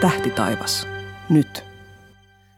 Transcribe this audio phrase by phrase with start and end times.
[0.00, 0.86] Tähtitaivas.
[1.28, 1.64] Nyt.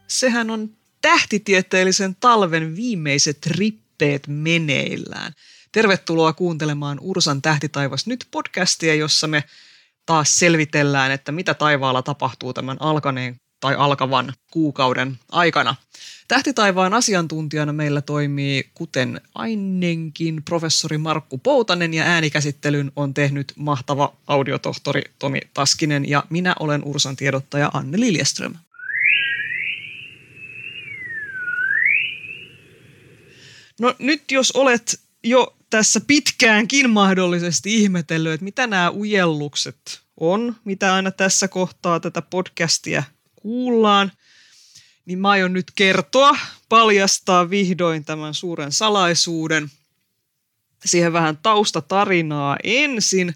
[0.07, 0.69] Sehän on
[1.01, 5.33] tähtitieteellisen talven viimeiset rippeet meneillään.
[5.71, 9.43] Tervetuloa kuuntelemaan Ursan Tähtitaivas nyt podcastia, jossa me
[10.05, 15.75] taas selvitellään, että mitä taivaalla tapahtuu tämän alkaneen tai alkavan kuukauden aikana.
[16.27, 25.01] Tähtitaivaan asiantuntijana meillä toimii, kuten ainenkin, professori Markku Poutanen ja äänikäsittelyn on tehnyt mahtava audiotohtori
[25.19, 28.53] Tomi Taskinen ja minä olen Ursan tiedottaja Anne Liljeström.
[33.79, 40.93] No nyt jos olet jo tässä pitkäänkin mahdollisesti ihmetellyt, että mitä nämä ujellukset on, mitä
[40.93, 43.03] aina tässä kohtaa tätä podcastia
[43.43, 44.11] kuullaan,
[45.05, 46.37] niin mä aion nyt kertoa,
[46.69, 49.71] paljastaa vihdoin tämän suuren salaisuuden.
[50.85, 53.35] Siihen vähän taustatarinaa ensin.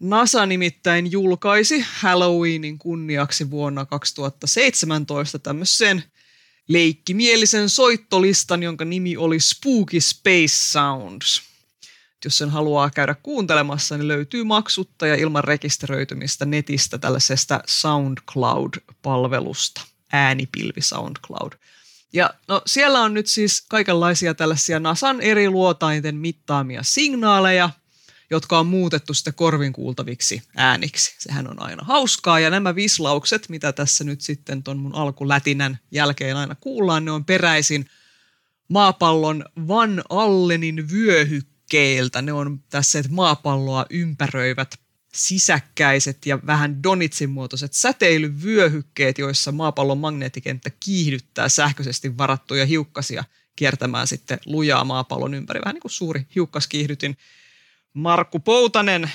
[0.00, 6.04] NASA nimittäin julkaisi Halloweenin kunniaksi vuonna 2017 tämmöisen
[6.68, 11.42] leikkimielisen soittolistan, jonka nimi oli Spooky Space Sounds.
[12.24, 19.80] Jos sen haluaa käydä kuuntelemassa, niin löytyy maksutta ja ilman rekisteröitymistä netistä tällaisesta SoundCloud-palvelusta.
[20.12, 21.52] Äänipilvi SoundCloud.
[22.12, 27.70] Ja no, siellä on nyt siis kaikenlaisia tällaisia NASAn eri luotainten mittaamia signaaleja,
[28.30, 31.14] jotka on muutettu sitten korvin kuultaviksi ääniksi.
[31.18, 36.36] Sehän on aina hauskaa ja nämä vislaukset, mitä tässä nyt sitten ton mun alkulätinän jälkeen
[36.36, 37.86] aina kuullaan, ne on peräisin
[38.68, 40.90] maapallon Van Allenin
[41.72, 42.22] vyöhykkeiltä.
[42.22, 44.74] Ne on tässä maapalloa ympäröivät
[45.14, 53.24] sisäkkäiset ja vähän Donitsin muotoiset säteilyvyöhykkeet, joissa maapallon magneettikenttä kiihdyttää sähköisesti varattuja hiukkasia
[53.56, 55.60] kiertämään sitten lujaa maapallon ympäri.
[55.64, 57.16] Vähän niin kuin suuri hiukkaskiihdytin.
[57.94, 59.10] Markku Poutanen,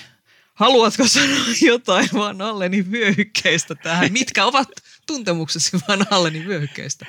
[0.53, 4.11] haluatko sanoa jotain Van Allenin vyöhykkeistä tähän?
[4.11, 4.67] Mitkä ovat
[5.07, 7.05] tuntemuksesi Van Allenin vyöhykkeistä?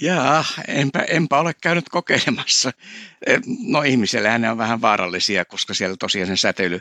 [0.00, 2.70] Jaa, enpä, enpä ole käynyt kokeilemassa.
[3.66, 6.80] No ihmisellähän ne on vähän vaarallisia, koska siellä tosiaan sen säteily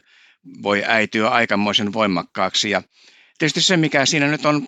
[0.63, 2.69] voi äityä aikamoisen voimakkaaksi.
[2.69, 2.81] Ja
[3.37, 4.67] tietysti se, mikä siinä nyt on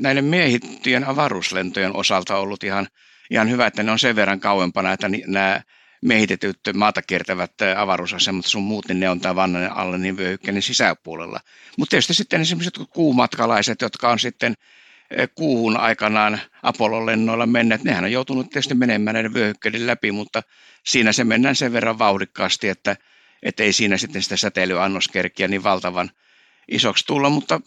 [0.00, 2.88] näiden miehittyjen avaruuslentojen osalta ollut ihan,
[3.30, 5.60] ihan hyvä, että ne on sen verran kauempana, että nämä
[6.02, 11.40] miehitetyt maata kiertävät avaruusasemat sun muut, niin ne on tämän vannan alle niin vyöhykkeiden sisäpuolella.
[11.78, 14.54] Mutta tietysti sitten esimerkiksi kuumatkalaiset, jotka on sitten
[15.34, 20.42] kuuhun aikanaan Apollon-lennoilla menneet, nehän on joutunut tietysti menemään näiden vyöhykkeiden läpi, mutta
[20.84, 22.96] siinä se mennään sen verran vauhdikkaasti, että–
[23.44, 26.10] että ei siinä sitten sitä säteilyannoskerkiä niin valtavan
[26.68, 27.60] isoksi tulla, mutta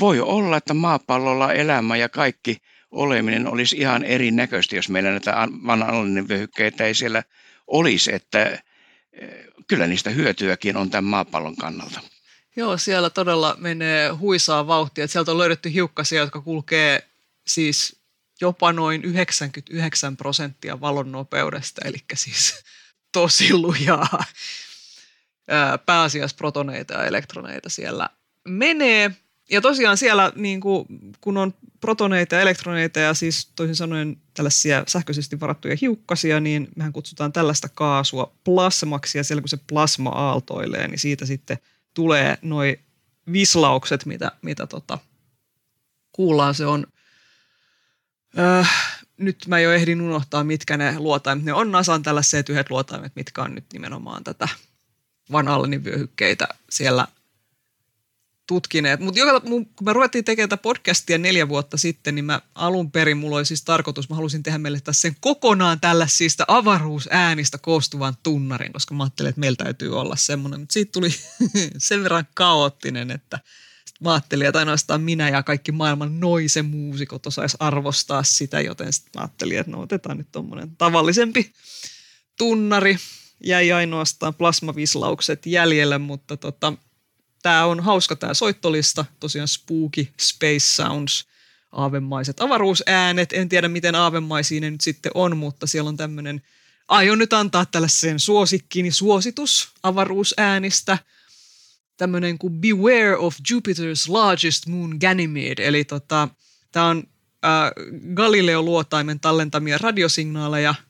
[0.00, 2.56] voi olla, että maapallolla elämä ja kaikki
[2.90, 7.22] oleminen olisi ihan erinäköistä, jos meillä näitä vanhallinen vyöhykkeitä ei siellä
[7.66, 8.60] olisi, että eh,
[9.68, 12.00] kyllä niistä hyötyäkin on tämän maapallon kannalta.
[12.56, 15.08] Joo, siellä todella menee huisaa vauhtia.
[15.08, 17.08] Sieltä on löydetty hiukkasia, jotka kulkee
[17.46, 17.96] siis
[18.40, 22.64] jopa noin 99 prosenttia valon nopeudesta, eli siis
[23.12, 24.24] tosi lujaa
[25.86, 28.08] pääasiassa protoneita ja elektroneita siellä
[28.48, 29.10] menee.
[29.50, 30.86] Ja tosiaan siellä, niin kuin,
[31.20, 36.92] kun on protoneita ja elektroneita ja siis toisin sanoen tällaisia sähköisesti varattuja hiukkasia, niin mehän
[36.92, 41.58] kutsutaan tällaista kaasua plasmaksi ja siellä kun se plasma aaltoilee, niin siitä sitten
[41.94, 42.84] tulee noin
[43.32, 44.98] vislaukset, mitä, mitä tota,
[46.12, 46.54] kuullaan.
[46.54, 46.86] Se on,
[48.38, 53.12] äh, nyt mä jo ehdin unohtaa, mitkä ne luotaimet, ne on NASAn tällaiset yhdet luotaimet,
[53.16, 54.48] mitkä on nyt nimenomaan tätä
[55.32, 57.06] Van Allenin vyöhykkeitä siellä
[58.46, 59.00] tutkineet.
[59.00, 63.36] Mutta kun me ruvettiin tekemään tätä podcastia neljä vuotta sitten, niin mä alun perin, mulla
[63.36, 68.94] oli siis tarkoitus, mä halusin tehdä meille tässä sen kokonaan tällaisista avaruusäänistä koostuvan tunnarin, koska
[68.94, 70.60] mä ajattelin, että meillä täytyy olla semmoinen.
[70.60, 71.10] Mutta siitä tuli
[71.78, 73.38] sen verran kaoottinen, että
[74.00, 79.10] mä ajattelin, että ainoastaan minä ja kaikki maailman noisen muusikot osais arvostaa sitä, joten sitten
[79.14, 81.52] mä ajattelin, että no otetaan nyt tuommoinen tavallisempi
[82.38, 82.96] tunnari
[83.44, 86.72] jäi ainoastaan plasmavislaukset jäljelle, mutta tota,
[87.42, 91.26] tämä on hauska tämä soittolista, tosiaan Spooky Space Sounds,
[91.72, 93.32] aavemaiset avaruusäänet.
[93.32, 96.42] En tiedä, miten aavemaisia ne nyt sitten on, mutta siellä on tämmöinen,
[96.88, 100.98] aion nyt antaa tällaisen suosikkini suositus avaruusäänistä,
[101.96, 106.28] tämmöinen kuin Beware of Jupiter's Largest Moon Ganymede, eli tota,
[106.72, 107.04] tämä on
[107.44, 107.70] äh,
[108.14, 110.74] Galileo-luotaimen tallentamia radiosignaaleja–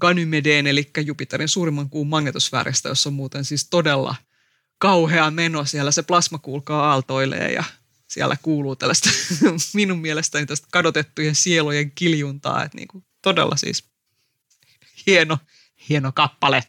[0.00, 4.14] Ganymedeen, eli Jupiterin suurimman kuun magnetosfääristä, jossa on muuten siis todella
[4.78, 5.64] kauhea meno.
[5.64, 7.64] Siellä se plasma kuulkaa aaltoilee ja
[8.08, 9.10] siellä kuuluu tällaista
[9.74, 12.64] minun mielestäni tästä kadotettujen sielujen kiljuntaa.
[12.64, 13.84] Että niin kuin todella siis
[15.06, 15.38] hieno,
[15.88, 16.64] hieno kappale.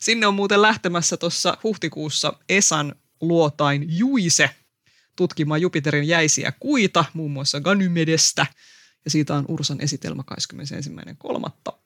[0.00, 4.50] Sinne on muuten lähtemässä tuossa huhtikuussa Esan luotain Juise
[5.16, 8.46] tutkimaan Jupiterin jäisiä kuita, muun muassa Ganymedestä.
[9.04, 10.22] Ja siitä on Ursan esitelmä
[11.68, 11.78] 21.3.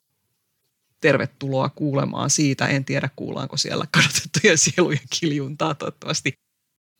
[1.02, 2.66] Tervetuloa kuulemaan siitä.
[2.66, 5.74] En tiedä, kuullaanko siellä kadotettujen sielujen kiljuntaa.
[5.74, 6.32] Toivottavasti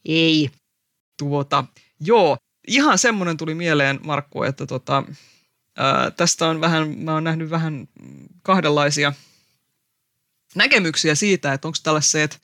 [0.04, 0.50] ei.
[1.19, 1.64] Tuota,
[2.00, 5.04] joo, ihan semmoinen tuli mieleen, Markku, että tota,
[5.76, 7.88] ää, tästä on vähän, mä oon nähnyt vähän
[8.43, 9.12] kahdenlaisia
[10.55, 12.40] näkemyksiä siitä, että onko tällaiset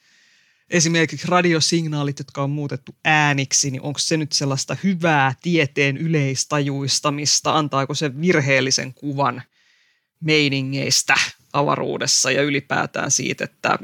[0.71, 7.95] esimerkiksi radiosignaalit, jotka on muutettu ääniksi, niin onko se nyt sellaista hyvää tieteen yleistajuistamista, antaako
[7.95, 9.43] se virheellisen kuvan
[10.21, 11.15] meiningeistä
[11.53, 13.79] avaruudessa ja ylipäätään siitä, että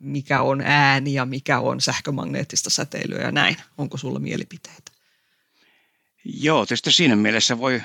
[0.00, 3.56] mikä on ääni ja mikä on sähkömagneettista säteilyä ja näin.
[3.78, 4.92] Onko sulla mielipiteitä?
[6.24, 7.82] Joo, tietysti siinä mielessä voi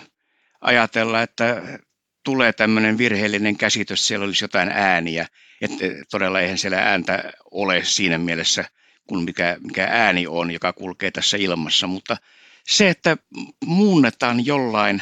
[0.61, 1.61] ajatella, että
[2.23, 5.27] tulee tämmöinen virheellinen käsitys, siellä olisi jotain ääniä,
[5.61, 8.65] että todella eihän siellä ääntä ole siinä mielessä
[9.07, 12.17] kuin mikä, mikä ääni on, joka kulkee tässä ilmassa, mutta
[12.67, 13.17] se, että
[13.65, 15.01] muunnetaan jollain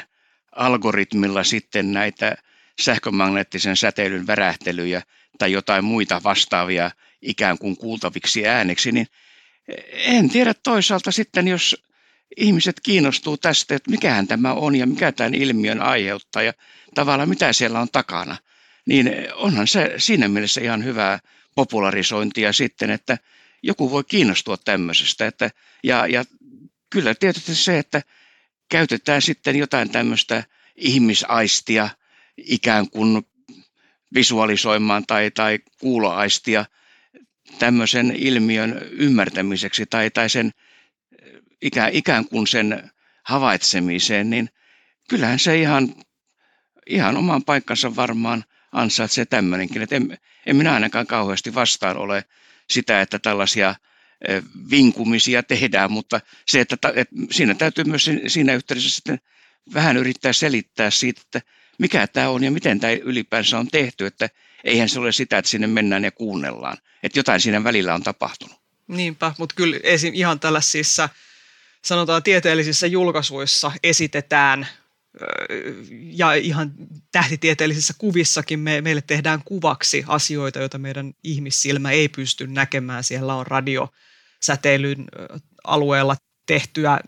[0.55, 2.37] algoritmilla sitten näitä
[2.81, 5.01] sähkömagneettisen säteilyn värähtelyjä
[5.37, 6.91] tai jotain muita vastaavia
[7.21, 9.07] ikään kuin kuultaviksi ääneksi, niin
[9.91, 11.83] en tiedä toisaalta sitten, jos
[12.37, 16.53] ihmiset kiinnostuu tästä, että mikähän tämä on ja mikä tämän ilmiön aiheuttaa ja
[16.95, 18.37] tavallaan mitä siellä on takana,
[18.85, 21.19] niin onhan se siinä mielessä ihan hyvää
[21.55, 23.17] popularisointia sitten, että
[23.63, 25.27] joku voi kiinnostua tämmöisestä.
[25.27, 25.49] Että,
[25.83, 26.25] ja, ja
[26.89, 28.01] kyllä tietysti se, että
[28.69, 30.43] käytetään sitten jotain tämmöistä
[30.75, 31.89] ihmisaistia
[32.37, 33.23] ikään kuin
[34.13, 36.65] visualisoimaan tai, tai kuuloaistia
[37.59, 40.51] tämmöisen ilmiön ymmärtämiseksi tai, tai sen
[41.61, 42.91] ikään, ikään kuin sen
[43.23, 44.49] havaitsemiseen, niin
[45.09, 45.95] kyllähän se ihan,
[46.89, 49.81] ihan oman paikkansa varmaan ansaitsee tämmöinenkin.
[49.81, 52.23] Että en, en minä ainakaan kauheasti vastaan ole
[52.69, 53.75] sitä, että tällaisia
[54.71, 59.19] vinkumisia tehdään, mutta se, että, että siinä täytyy myös siinä yhteydessä sitten
[59.73, 61.41] vähän yrittää selittää siitä, että
[61.77, 64.29] mikä tämä on ja miten tämä ylipäänsä on tehty, että
[64.63, 68.57] eihän se ole sitä, että sinne mennään ja kuunnellaan, että jotain siinä välillä on tapahtunut.
[68.87, 70.13] Niinpä, mutta kyllä esim.
[70.13, 71.09] ihan tällaisissa
[71.85, 74.67] sanotaan tieteellisissä julkaisuissa esitetään
[75.91, 76.73] ja ihan
[77.11, 83.03] tähtitieteellisissä kuvissakin me, meille tehdään kuvaksi asioita, joita meidän ihmissilmä ei pysty näkemään.
[83.03, 85.05] Siellä on radiosäteilyn
[85.63, 86.15] alueella
[86.45, 86.99] tehtyä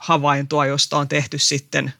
[0.00, 1.92] havaintoa, josta on tehty sitten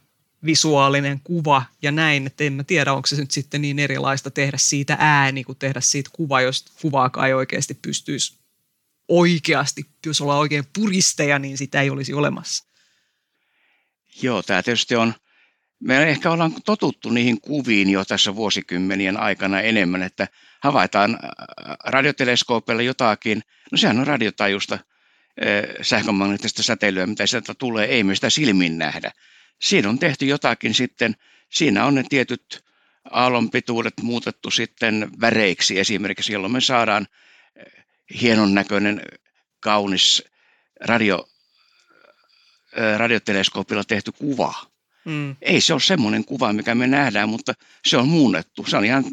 [0.45, 4.57] visuaalinen kuva ja näin, että en mä tiedä, onko se nyt sitten niin erilaista tehdä
[4.57, 8.41] siitä ääni kuin tehdä siitä kuva, jos kuvaakaan ei oikeasti pystyisi
[9.09, 12.65] oikeasti, jos ollaan oikein puristeja, niin sitä ei olisi olemassa.
[14.23, 15.15] Joo, tämä tietysti on,
[15.81, 20.29] me ehkä ollaan totuttu niihin kuviin jo tässä vuosikymmenien aikana enemmän, että
[20.63, 24.81] havaitaan äh, radioteleskoopilla jotakin, no sehän on radiotajusta äh,
[25.83, 29.13] sähkömagneettista säteilyä, mitä sieltä tulee, ei me sitä silmin nähdä.
[29.61, 31.17] Siinä on tehty jotakin sitten,
[31.51, 32.65] siinä on ne tietyt
[33.11, 37.07] aallonpituudet muutettu sitten väreiksi esimerkiksi, jolloin me saadaan
[38.21, 39.03] hienon näköinen,
[39.61, 40.25] kaunis
[40.81, 41.29] radio,
[42.97, 44.55] radioteleskoopilla tehty kuva.
[45.05, 45.37] Mm.
[45.43, 47.55] Ei se ole semmoinen kuva, mikä me nähdään, mutta
[47.87, 48.65] se on muunnettu.
[48.65, 49.05] Se on ihan,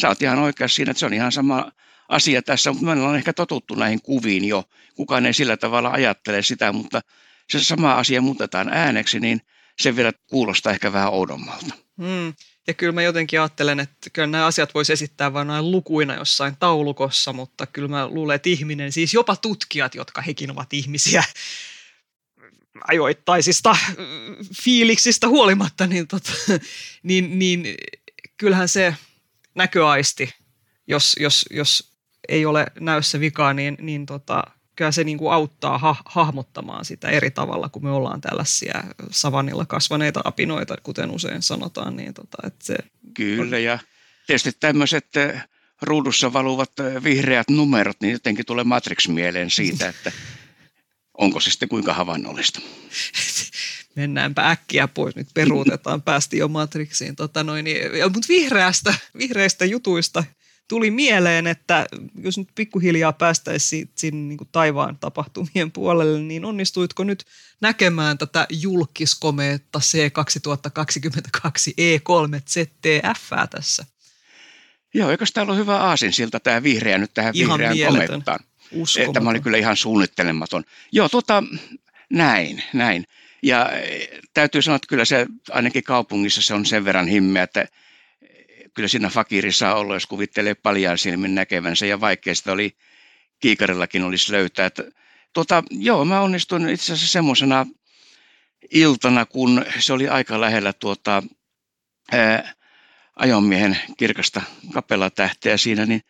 [0.00, 1.72] sä oot ihan oikeassa siinä, että se on ihan sama
[2.08, 4.64] asia tässä, mutta meillä on ehkä totuttu näihin kuviin jo.
[4.94, 7.00] Kukaan ei sillä tavalla ajattele sitä, mutta
[7.50, 9.40] se sama asia muutetaan ääneksi, niin
[9.80, 11.74] se vielä kuulostaa ehkä vähän oudommalta.
[11.96, 12.34] Mm.
[12.66, 16.56] Ja kyllä mä jotenkin ajattelen, että kyllä nämä asiat voisi esittää vain näin lukuina jossain
[16.56, 21.24] taulukossa, mutta kyllä mä luulen, että ihminen, siis jopa tutkijat, jotka hekin ovat ihmisiä
[22.88, 23.76] ajoittaisista
[24.62, 26.32] fiiliksistä huolimatta, niin, tota,
[27.02, 27.74] niin, niin
[28.36, 28.94] kyllähän se
[29.54, 30.34] näköaisti,
[30.86, 31.92] jos, jos, jos
[32.28, 34.42] ei ole näyssä vikaa, niin, niin tota,
[34.76, 39.66] kyllä se niin kuin auttaa ha- hahmottamaan sitä eri tavalla, kun me ollaan tällaisia savannilla
[39.66, 41.96] kasvaneita apinoita, kuten usein sanotaan.
[41.96, 42.76] Niin tota, että se
[43.14, 43.62] kyllä, on...
[43.62, 43.78] ja
[44.26, 45.42] tietysti tämmöiset eh,
[45.82, 50.12] ruudussa valuvat eh, vihreät numerot, niin jotenkin tulee Matrix mieleen siitä, että
[51.18, 52.60] onko se sitten kuinka havainnollista.
[53.96, 57.16] Mennäänpä äkkiä pois, nyt peruutetaan, päästiin jo Matrixiin.
[57.16, 60.24] Tota noin, niin, mutta vihreästä, vihreistä jutuista
[60.68, 61.86] tuli mieleen, että
[62.22, 67.24] jos nyt pikkuhiljaa päästäisiin sinne niin kuin taivaan tapahtumien puolelle, niin onnistuitko nyt
[67.60, 71.42] näkemään tätä julkiskomeetta C2022
[71.80, 73.86] E3 ZTF tässä?
[74.94, 78.40] Joo, eikö täällä ole hyvä aasin siltä tämä vihreä nyt tähän ihan vihreään komettaan?
[79.12, 80.64] Tämä oli kyllä ihan suunnittelematon.
[80.92, 81.42] Joo, tota,
[82.10, 83.04] näin, näin.
[83.42, 87.68] Ja e, täytyy sanoa, että kyllä se ainakin kaupungissa se on sen verran himmeä, että
[88.76, 92.76] kyllä siinä fakirissa on ollut, jos kuvittelee paljaan silmin näkevänsä ja vaikea sitä oli
[93.40, 94.66] kiikarillakin olisi löytää.
[94.66, 94.84] Että,
[95.32, 97.66] tuota, joo, mä onnistuin itse asiassa semmoisena
[98.70, 101.22] iltana, kun se oli aika lähellä tuota,
[102.12, 102.54] ää,
[103.16, 104.42] ajonmiehen kirkasta
[104.72, 106.02] kapelatähteä siinä, niin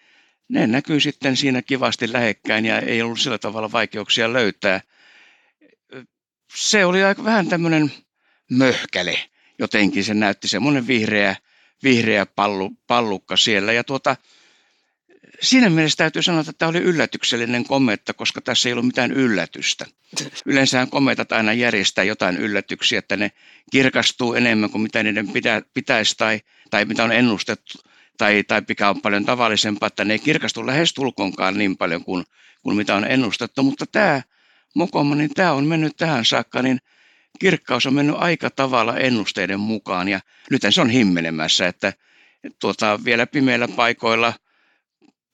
[0.49, 4.81] ne näkyy sitten siinä kivasti lähekkäin ja ei ollut sillä tavalla vaikeuksia löytää.
[6.55, 7.93] Se oli aika vähän tämmöinen
[8.51, 9.19] möhkäle
[9.59, 11.37] jotenkin, se näytti semmoinen vihreä,
[11.83, 13.73] vihreä pallu, pallukka siellä.
[13.73, 14.17] Ja tuota,
[15.41, 19.87] siinä mielessä täytyy sanoa, että tämä oli yllätyksellinen kometta, koska tässä ei ollut mitään yllätystä.
[20.47, 23.33] Yleensä kometat aina järjestää jotain yllätyksiä, että ne
[23.73, 26.41] kirkastuu enemmän kuin mitä niiden pitä, pitäisi tai,
[26.71, 27.79] tai mitä on ennustettu
[28.19, 32.25] tai, tai mikä on paljon tavallisempaa, että ne ei kirkastu lähes tulkonkaan niin paljon kuin,
[32.63, 34.23] kuin mitä on ennustettu, mutta tämä
[34.75, 36.79] mokoma, niin tämä on mennyt tähän saakka, niin
[37.39, 41.93] kirkkaus on mennyt aika tavalla ennusteiden mukaan ja nyt se on himmenemässä, että
[42.61, 44.33] tuota, vielä pimeillä paikoilla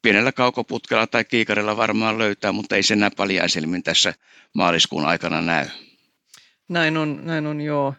[0.02, 4.14] pienellä kaukoputkella tai kiikarilla varmaan löytää, mutta ei se enää paljaisilmin tässä
[4.54, 5.66] maaliskuun aikana näy.
[6.68, 7.94] Näin on, näin on joo.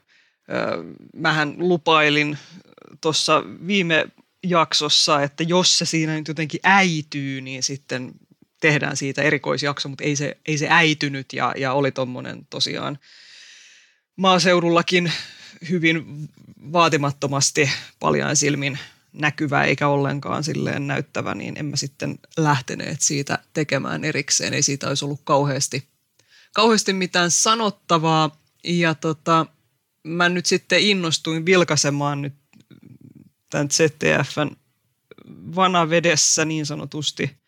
[1.16, 2.38] Mähän lupailin
[3.02, 4.08] tuossa viime
[4.44, 8.12] jaksossa, että jos se siinä nyt jotenkin äityy, niin sitten
[8.62, 13.00] tehdään siitä erikoisjakso, mutta ei se, ei se äitynyt ja, ja oli tuommoinen tosiaan
[14.16, 15.12] maaseudullakin
[15.70, 16.30] hyvin
[16.72, 18.80] vaatimattomasti paljain silmin
[19.14, 24.54] näkyvä eikä ollenkaan silleen näyttävä, niin emme sitten lähteneet siitä tekemään erikseen.
[24.54, 25.88] Ei siitä olisi ollut kauheasti,
[26.54, 28.44] kauheasti mitään sanottavaa.
[28.64, 29.46] Ja tota,
[30.04, 32.34] mä nyt sitten innostuin vilkaisemaan nyt
[33.50, 34.52] tämän ZTFn
[35.56, 37.43] vanavedessä niin sanotusti,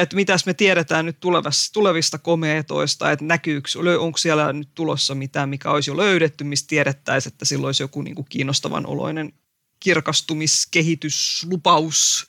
[0.00, 3.68] että mitäs me tiedetään nyt tulevista, tulevista komeetoista, että näkyykö,
[3.98, 8.02] onko siellä nyt tulossa mitään, mikä olisi jo löydetty, mistä tiedettäisiin, että silloin olisi joku
[8.02, 9.32] niin kuin kiinnostavan oloinen
[9.80, 12.26] kirkastumiskehitys, lupaus.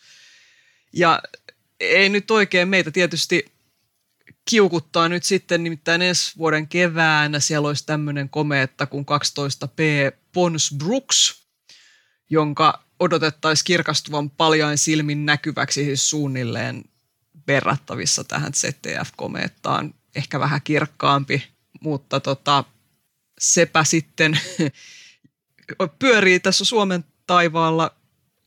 [0.93, 1.21] Ja
[1.79, 3.45] ei nyt oikein meitä tietysti
[4.49, 11.41] kiukuttaa nyt sitten, nimittäin ensi vuoden keväänä siellä olisi tämmöinen komeetta kuin 12P Pons Brooks–
[12.31, 16.83] jonka odotettaisiin kirkastuvan paljain silmin näkyväksi siis suunnilleen
[17.47, 21.43] verrattavissa tähän ZTF-komeettaan, ehkä vähän kirkkaampi,
[21.81, 22.63] mutta tota,
[23.39, 24.39] sepä sitten
[25.99, 27.95] pyörii tässä Suomen taivaalla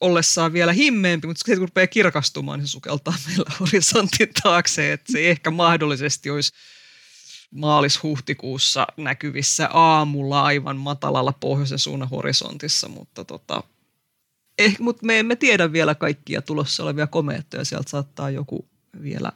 [0.01, 5.13] ollessaan vielä himmeempi, mutta sitten kun rupeaa kirkastumaan, niin se sukeltaa meillä horisontin taakse, että
[5.13, 6.53] se ehkä mahdollisesti olisi
[7.51, 13.63] maalis-huhtikuussa näkyvissä aamulla aivan matalalla pohjoisen suunnan horisontissa, mutta tota,
[14.59, 17.65] eh, mutta me emme tiedä vielä kaikkia tulossa olevia komeettoja.
[17.65, 18.69] Sieltä saattaa joku
[19.03, 19.33] vielä...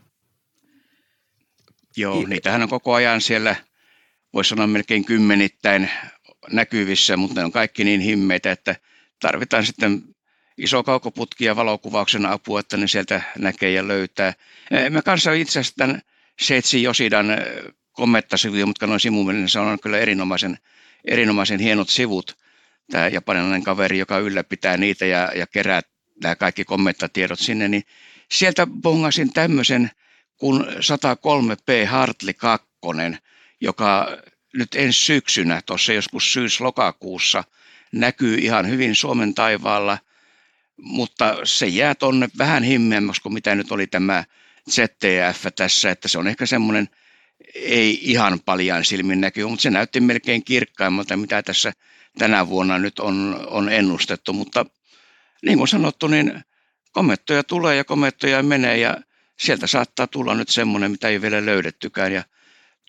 [1.96, 3.56] Joo, niitähän on koko ajan siellä,
[4.34, 5.90] voisi sanoa melkein kymmenittäin
[6.50, 8.76] näkyvissä, mutta ne on kaikki niin himmeitä, että
[9.20, 10.02] tarvitaan sitten
[10.58, 14.34] iso kaukoputki ja valokuvauksen apua, että ne sieltä näkee ja löytää.
[14.70, 16.02] Eh, me kanssa itse asiassa tämän
[16.40, 17.38] Seitsi Josidan eh,
[17.92, 20.58] komettasivuja, mutta noin sivumennen se on kyllä erinomaisen,
[21.04, 22.36] erinomaisen hienot sivut–
[22.90, 25.80] tämä japanilainen kaveri, joka ylläpitää niitä ja, ja kerää
[26.22, 27.82] nämä kaikki kommenttatiedot sinne, niin
[28.32, 29.90] sieltä bongasin tämmöisen
[30.36, 32.68] kuin 103P Hartley 2,
[33.60, 34.16] joka
[34.54, 37.44] nyt ensi syksynä, tuossa joskus syys-lokakuussa,
[37.92, 39.98] näkyy ihan hyvin Suomen taivaalla,
[40.76, 44.24] mutta se jää tuonne vähän himmeämmäksi kuin mitä nyt oli tämä
[44.70, 46.88] ZTF tässä, että se on ehkä semmoinen
[47.54, 51.72] ei ihan paljon silmin näkyy, mutta se näytti melkein kirkkaimmalta, mitä tässä
[52.18, 54.66] tänä vuonna nyt on, on ennustettu, mutta
[55.42, 56.44] niin kuin sanottu, niin
[56.92, 58.96] komettoja tulee ja komettoja menee ja
[59.38, 62.24] sieltä saattaa tulla nyt semmoinen, mitä ei vielä löydettykään ja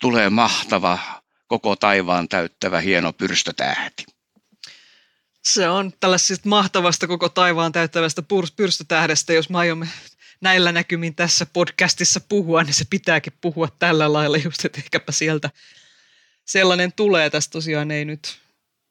[0.00, 0.98] tulee mahtava,
[1.46, 4.06] koko taivaan täyttävä hieno pyrstötähti.
[5.44, 8.22] Se on tällaisesta mahtavasta koko taivaan täyttävästä
[8.56, 9.88] pyrstötähdestä, jos me aiomme
[10.40, 15.50] näillä näkymin tässä podcastissa puhua, niin se pitääkin puhua tällä lailla just, että ehkäpä sieltä
[16.44, 17.30] sellainen tulee.
[17.30, 18.38] Tästä tosiaan ei nyt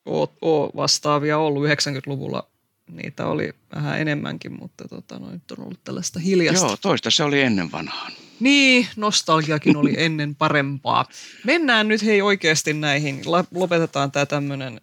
[0.06, 2.48] ole, vastaavia ollut 90-luvulla.
[2.92, 6.68] Niitä oli vähän enemmänkin, mutta tota, no, nyt on ollut tällaista hiljasta.
[6.68, 8.12] Joo, toista se oli ennen vanhaan.
[8.40, 11.06] Niin, nostalgiakin oli ennen parempaa.
[11.44, 13.22] Mennään nyt hei oikeasti näihin.
[13.52, 14.82] Lopetetaan tämä tämmöinen.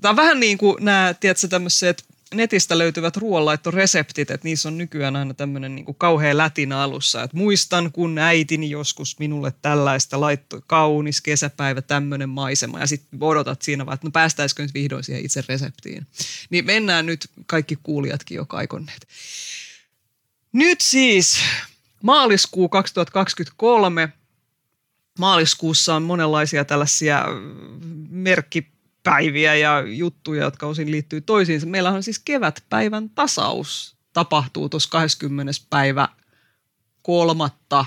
[0.00, 2.04] Tämä on vähän niin kuin nämä, tiedätkö, tämmöiset
[2.34, 7.22] netistä löytyvät ruoanlaittoreseptit, että niissä on nykyään aina tämmöinen niin kauhea lätinä alussa.
[7.22, 12.80] Että muistan, kun äitini joskus minulle tällaista laittoi, kaunis kesäpäivä, tämmöinen maisema.
[12.80, 16.06] Ja sitten odotat siinä vaan, että no päästäisikö nyt vihdoin siihen itse reseptiin.
[16.50, 19.08] Niin mennään nyt kaikki kuulijatkin jo kaikonneet.
[20.52, 21.38] Nyt siis
[22.02, 24.08] maaliskuu 2023.
[25.18, 27.24] Maaliskuussa on monenlaisia tällaisia
[28.08, 28.66] merkki
[29.08, 31.66] kevätpäiviä ja juttuja, jotka osin liittyy toisiinsa.
[31.66, 35.52] Meillä on siis kevätpäivän tasaus tapahtuu tuossa 20.
[35.70, 36.08] päivä
[37.02, 37.86] kolmatta.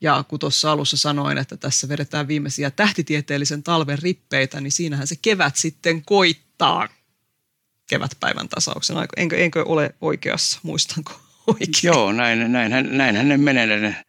[0.00, 5.16] Ja kun tuossa alussa sanoin, että tässä vedetään viimeisiä tähtitieteellisen talven rippeitä, niin siinähän se
[5.22, 6.88] kevät sitten koittaa
[7.88, 8.96] kevätpäivän tasauksen.
[9.16, 11.12] Enkö, enkö ole oikeassa, muistanko
[11.46, 11.72] oikein?
[11.82, 14.04] Joo, näin, näinhän, näinhän ne menee ne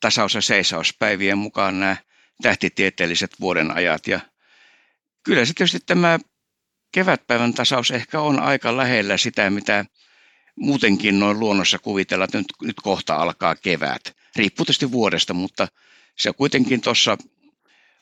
[0.00, 1.96] tasaus- ja seisauspäivien mukaan nämä
[2.42, 4.06] tähtitieteelliset vuoden ajat.
[4.06, 4.20] Ja
[5.24, 6.18] kyllä se tietysti tämä
[6.92, 9.84] kevätpäivän tasaus ehkä on aika lähellä sitä, mitä
[10.56, 14.16] muutenkin noin luonnossa kuvitella, että nyt, nyt kohta alkaa kevät.
[14.36, 15.68] Riippuu tietysti vuodesta, mutta
[16.16, 17.18] se kuitenkin tuossa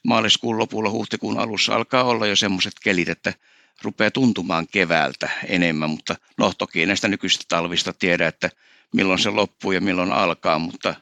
[0.04, 3.34] maaliskuun lopulla, huhtikuun alussa alkaa olla jo semmoiset kelit, että
[3.82, 8.50] rupeaa tuntumaan keväältä enemmän, mutta no toki näistä nykyisistä talvista tiedä, että
[8.94, 10.94] milloin se loppuu ja milloin alkaa, mutta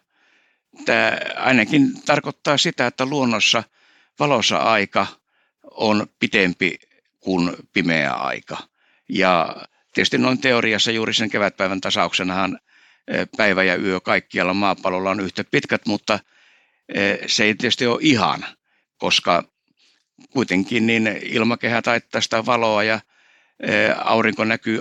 [0.85, 3.65] tämä ainakin tarkoittaa sitä, että luonnossa
[4.19, 5.07] valossa aika
[5.71, 6.79] on pitempi
[7.21, 8.59] kuin pimeä aika.
[9.09, 9.57] Ja
[9.95, 12.59] tietysti noin teoriassa juuri sen kevätpäivän tasauksenahan
[13.37, 16.19] päivä ja yö kaikkialla maapallolla on yhtä pitkät, mutta
[17.27, 18.47] se ei tietysti ole ihan,
[18.99, 19.45] koska
[20.31, 23.01] kuitenkin niin ilmakehä taittaa sitä valoa ja
[24.05, 24.81] aurinko näkyy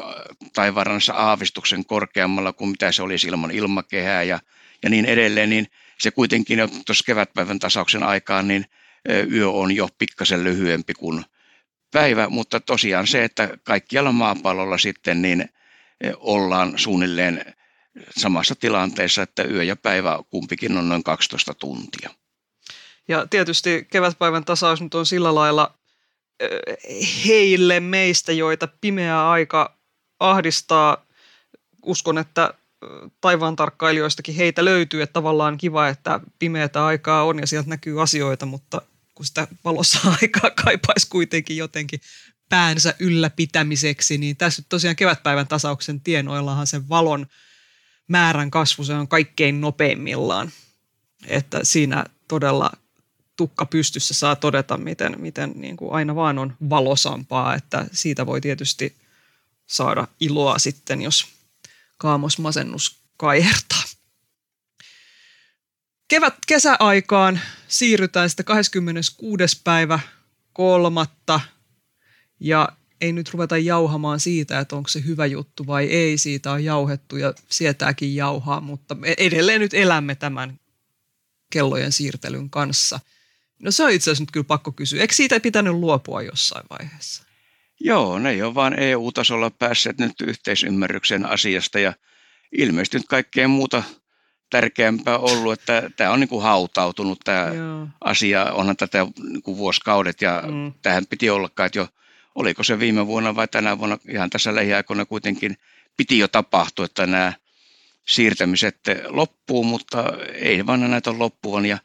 [0.53, 4.39] taivaanrannassa aavistuksen korkeammalla kuin mitä se olisi ilman ilmakehää ja,
[4.83, 5.67] ja niin edelleen, niin
[5.99, 8.65] se kuitenkin tuossa kevätpäivän tasauksen aikaan, niin
[9.31, 11.25] yö on jo pikkasen lyhyempi kuin
[11.91, 15.49] päivä, mutta tosiaan se, että kaikkialla maapallolla sitten niin
[16.17, 17.55] ollaan suunnilleen
[18.17, 22.09] samassa tilanteessa, että yö ja päivä kumpikin on noin 12 tuntia.
[23.07, 25.73] Ja tietysti kevätpäivän tasaus nyt on sillä lailla
[27.25, 29.77] heille meistä, joita pimeä aika
[30.19, 31.05] ahdistaa.
[31.85, 32.53] Uskon, että
[33.21, 38.45] taivaan tarkkailijoistakin heitä löytyy, että tavallaan kiva, että pimeätä aikaa on ja sieltä näkyy asioita,
[38.45, 38.81] mutta
[39.19, 42.01] kun sitä valossa aikaa kaipaisi kuitenkin jotenkin
[42.49, 47.27] päänsä ylläpitämiseksi, niin tässä tosiaan kevätpäivän tasauksen tienoillahan sen valon
[48.07, 50.51] määrän kasvu se on kaikkein nopeimmillaan.
[51.27, 52.71] Että siinä todella
[53.35, 58.41] tukka pystyssä saa todeta, miten, miten niin kuin aina vaan on valosampaa, että siitä voi
[58.41, 58.95] tietysti
[59.67, 61.27] saada iloa sitten, jos
[61.97, 63.78] kaamosmasennus kaihertaa.
[66.09, 69.61] Kevät kesäaikaan siirrytään sitten 26.
[69.63, 69.99] päivä
[70.53, 71.39] kolmatta
[72.39, 72.69] ja
[73.01, 76.17] ei nyt ruveta jauhamaan siitä, että onko se hyvä juttu vai ei.
[76.17, 80.59] Siitä on jauhettu ja sietääkin jauhaa, mutta edelleen nyt elämme tämän
[81.49, 82.99] kellojen siirtelyn kanssa.
[83.59, 85.01] No se on itse asiassa nyt kyllä pakko kysyä.
[85.01, 87.23] Eikö siitä pitänyt luopua jossain vaiheessa?
[87.79, 91.93] Joo, ne ei ole vaan EU-tasolla päässeet nyt yhteisymmärryksen asiasta ja
[92.57, 93.83] ilmeisesti nyt kaikkea muuta
[94.49, 97.87] tärkeämpää ollut, että tämä on niin kuin hautautunut tämä Joo.
[98.01, 98.43] asia.
[98.43, 100.73] Onhan tätä niin kuin vuosikaudet ja mm.
[100.81, 101.87] tähän piti olla että jo,
[102.35, 105.57] oliko se viime vuonna vai tänä vuonna, ihan tässä lähiaikoina kuitenkin
[105.97, 107.33] piti jo tapahtua, että nämä
[108.07, 111.77] siirtämiset loppuu, mutta ei vaan näitä loppuun ja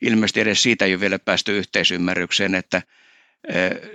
[0.00, 2.82] ilmeisesti edes siitä ei ole vielä päästy yhteisymmärrykseen, että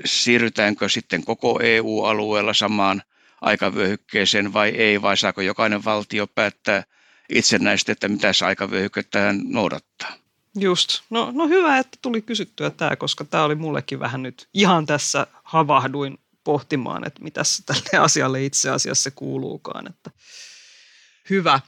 [0.05, 3.01] siirrytäänkö sitten koko EU-alueella samaan
[3.41, 6.83] aikavyöhykkeeseen vai ei, vai saako jokainen valtio päättää
[7.29, 10.13] itsenäisesti, että mitä se aikavyöhykettä hän noudattaa.
[10.59, 11.01] Just.
[11.09, 15.27] No, no hyvä, että tuli kysyttyä tämä, koska tämä oli mullekin vähän nyt ihan tässä
[15.43, 19.87] havahduin pohtimaan, että mitä tälle asialle itse asiassa kuuluukaan.
[19.87, 20.11] Että
[21.29, 21.59] hyvä.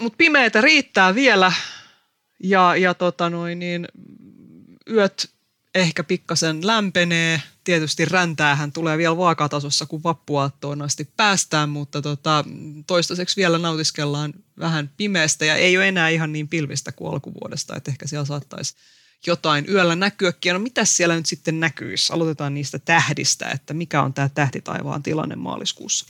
[0.00, 1.52] Mutta pimeitä riittää vielä
[2.42, 3.88] ja, ja tota noin, niin
[4.90, 5.35] yöt
[5.76, 7.42] ehkä pikkasen lämpenee.
[7.64, 12.44] Tietysti räntäähän tulee vielä vaakatasossa, kun vappuaattoon asti päästään, mutta tota,
[12.86, 17.90] toistaiseksi vielä nautiskellaan vähän pimeästä ja ei ole enää ihan niin pilvistä kuin alkuvuodesta, että
[17.90, 18.76] ehkä siellä saattaisi
[19.26, 20.52] jotain yöllä näkyäkin.
[20.52, 22.12] No mitä siellä nyt sitten näkyisi?
[22.12, 26.06] Aloitetaan niistä tähdistä, että mikä on tämä tähtitaivaan tilanne maaliskuussa?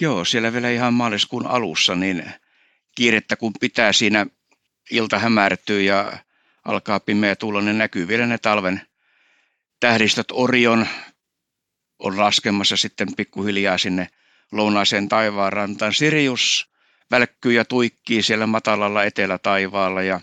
[0.00, 2.24] Joo, siellä vielä ihan maaliskuun alussa, niin
[2.94, 4.26] kiirettä kun pitää siinä
[4.90, 6.18] ilta hämärtyy ja
[6.64, 8.80] alkaa pimeä tulla, niin näkyy vielä ne talven
[9.80, 10.26] tähdistöt.
[10.32, 10.86] Orion
[11.98, 14.08] on laskemassa sitten pikkuhiljaa sinne
[14.52, 15.94] lounaiseen taivaanrantaan.
[15.94, 16.70] Sirius
[17.10, 20.20] välkkyy ja tuikkii siellä matalalla etelätaivaalla ja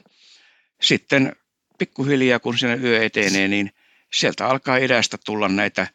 [0.82, 1.36] sitten
[1.78, 3.72] pikkuhiljaa kun sinne yö etenee, niin
[4.14, 5.88] sieltä alkaa idästä tulla näitä,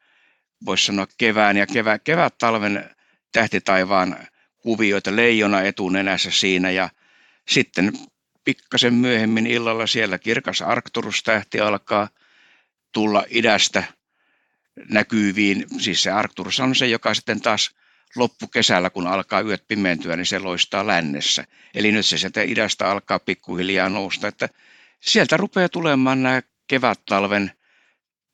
[0.67, 2.91] voisi sanoa kevään ja kevä, kevät talven
[3.33, 4.17] tähtitaivaan
[4.59, 6.89] kuvioita, leijona etunenässä siinä ja
[7.49, 7.93] sitten
[8.47, 12.09] pikkasen myöhemmin illalla siellä kirkas Arcturus-tähti alkaa
[12.93, 13.85] tulla idästä
[14.91, 15.67] näkyviin.
[15.79, 17.71] Siis se Arcturus on se, joka sitten taas
[18.17, 21.45] loppukesällä, kun alkaa yöt pimentyä, niin se loistaa lännessä.
[21.75, 24.49] Eli nyt se sieltä idästä alkaa pikkuhiljaa nousta, että
[25.01, 27.53] sieltä rupeaa tulemaan nämä kevät-talven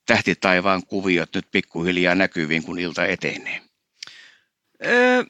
[0.07, 3.63] tähtitaivaan kuviot nyt pikkuhiljaa näkyviin, kun ilta etenee?
[4.87, 5.25] Öö,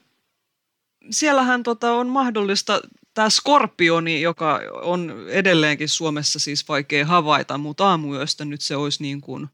[1.09, 2.81] siellähän tota on mahdollista
[3.13, 9.21] tämä skorpioni, joka on edelleenkin Suomessa siis vaikea havaita, mutta aamuyöstä nyt se olisi niin
[9.21, 9.47] kuin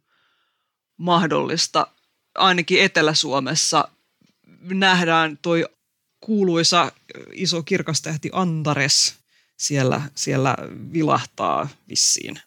[0.98, 1.88] mahdollista.
[2.36, 3.88] Ainakin Etelä-Suomessa
[4.62, 5.65] nähdään toi
[6.19, 6.91] kuuluisa
[7.34, 9.15] iso kirkas tähti Antares
[9.58, 10.56] siellä, siellä
[10.93, 12.39] vilahtaa vissiin.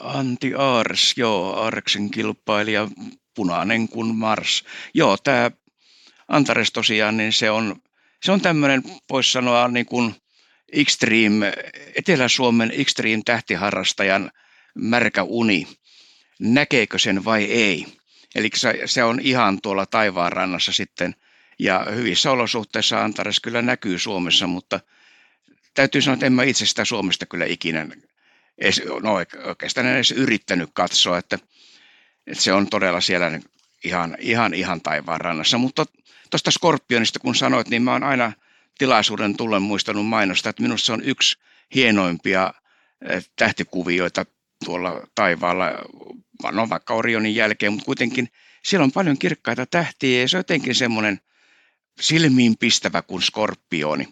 [0.00, 2.88] Anti Ars, joo, Arksen kilpailija,
[3.34, 4.64] punainen kuin Mars.
[4.94, 5.50] Joo, tämä
[6.28, 7.82] Antares tosiaan, niin se on,
[8.22, 10.14] se on tämmöinen, voisi sanoa niin kuin
[10.72, 11.52] extreme,
[11.94, 14.30] Etelä-Suomen extreme tähtiharrastajan
[14.74, 15.68] märkä uni.
[16.38, 17.86] Näkeekö sen vai ei?
[18.34, 18.50] Eli
[18.86, 21.14] se, on ihan tuolla taivaan rannassa sitten.
[21.58, 24.80] Ja hyvissä olosuhteissa Antares kyllä näkyy Suomessa, mutta
[25.74, 27.86] täytyy sanoa, että en mä itse sitä Suomesta kyllä ikinä
[28.58, 31.38] edes, no oikeastaan en edes yrittänyt katsoa, että,
[32.26, 33.40] että se on todella siellä
[33.84, 35.58] ihan, ihan, ihan taivaan rannassa.
[35.58, 35.86] Mutta
[36.30, 38.32] tuosta Skorpionista kun sanoit, niin mä oon aina
[38.78, 41.38] tilaisuuden tullen muistanut mainosta, että minusta se on yksi
[41.74, 42.54] hienoimpia
[43.08, 44.26] eh, tähtikuvioita
[44.64, 45.66] tuolla taivaalla,
[46.52, 48.28] no vaikka Orionin jälkeen, mutta kuitenkin
[48.64, 51.20] siellä on paljon kirkkaita tähtiä ja se on jotenkin semmoinen
[52.00, 54.08] silmiin pistävä kuin skorpioni.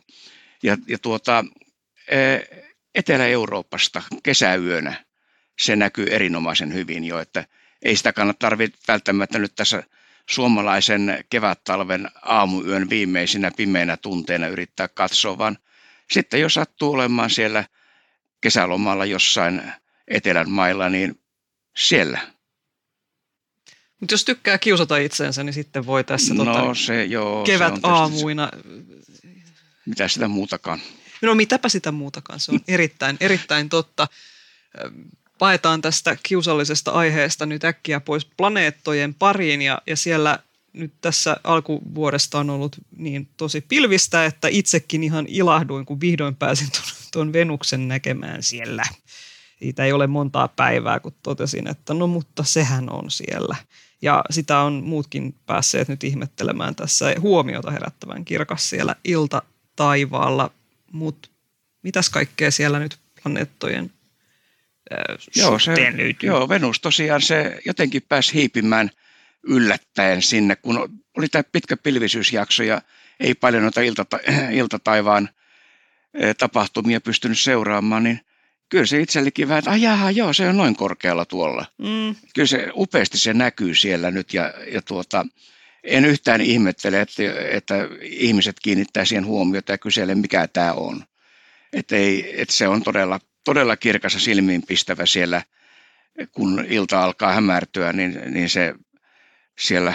[0.63, 1.45] Ja, ja tuota,
[2.09, 2.49] eh,
[2.95, 5.05] Etelä-Euroopasta kesäyönä
[5.59, 7.45] se näkyy erinomaisen hyvin jo, että
[7.83, 9.83] ei sitä kannata tarvitse välttämättä nyt tässä
[10.31, 15.59] suomalaisen kevät-talven aamuyön viimeisinä pimeinä tunteina yrittää katsoa, vaan
[16.11, 17.65] sitten jos sattuu olemaan siellä
[18.41, 19.63] kesälomalla jossain
[20.09, 21.21] etelän mailla, niin
[21.77, 22.19] siellä.
[24.01, 27.81] Mutta jos tykkää kiusata itseensä, niin sitten voi tässä no, tota, se, joo, kevät se
[27.83, 28.51] aamuina.
[29.87, 30.81] Mitä sitä muutakaan.
[31.23, 34.09] No mitäpä sitä muutakaan, se on erittäin, erittäin totta.
[35.39, 40.39] Paetaan tästä kiusallisesta aiheesta nyt äkkiä pois planeettojen pariin ja, ja siellä
[40.73, 46.69] nyt tässä alkuvuodesta on ollut niin tosi pilvistä, että itsekin ihan ilahduin, kun vihdoin pääsin
[47.13, 48.83] tuon Venuksen näkemään siellä.
[49.59, 53.57] Siitä ei ole montaa päivää, kun totesin, että no mutta sehän on siellä.
[54.03, 59.43] Ja sitä on muutkin päässeet nyt ihmettelemään tässä huomiota herättävän kirkas siellä ilta
[59.77, 60.51] taivaalla.
[60.93, 61.29] Mutta
[61.83, 63.93] mitäs kaikkea siellä nyt planeettojen
[65.37, 66.29] joo, se, löytyy?
[66.29, 68.91] Joo, Venus tosiaan se jotenkin pääsi hiipimään
[69.43, 72.83] yllättäen sinne, kun oli tämä pitkä pilvisyysjakso ja
[73.21, 74.19] ei paljon noita iltata,
[74.53, 75.29] iltataivaan
[76.39, 78.21] tapahtumia pystynyt seuraamaan, niin
[78.69, 81.67] kyllä se itsellekin vähän, että ah, jaha, joo, se on noin korkealla tuolla.
[81.79, 82.15] Mm.
[82.35, 85.27] Kyllä se upeasti se näkyy siellä nyt ja, ja tuota,
[85.85, 91.05] en yhtään ihmettele, että, että ihmiset kiinnittää siihen huomiota ja kyselee, mikä tämä on.
[91.73, 95.43] Että, ei, että se on todella, todella kirkas ja silmiinpistävä siellä,
[96.33, 98.75] kun ilta alkaa hämärtyä, niin, niin se
[99.59, 99.95] siellä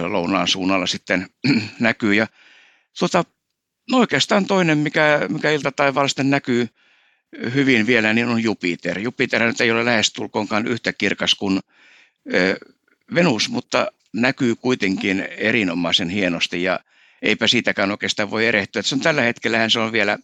[0.00, 1.26] lounaan suunnalla sitten
[1.80, 2.14] näkyy.
[2.14, 2.26] Ja
[2.98, 3.24] tuota,
[3.90, 6.68] no oikeastaan toinen, mikä, mikä iltataivaalla sitten näkyy
[7.54, 8.98] hyvin vielä, niin on Jupiter.
[8.98, 11.60] Jupiter nyt ei ole lähestulkoonkaan yhtä kirkas kuin
[13.14, 16.80] Venus, mutta näkyy kuitenkin erinomaisen hienosti ja
[17.22, 18.82] eipä siitäkään oikeastaan voi erehtyä.
[18.82, 20.18] Se on tällä hetkellä se on vielä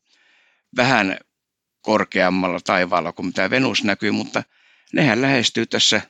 [0.76, 1.18] vähän
[1.86, 4.42] korkeammalla taivaalla kuin mitä Venus näkyy, mutta
[4.92, 6.00] nehän lähestyy tässä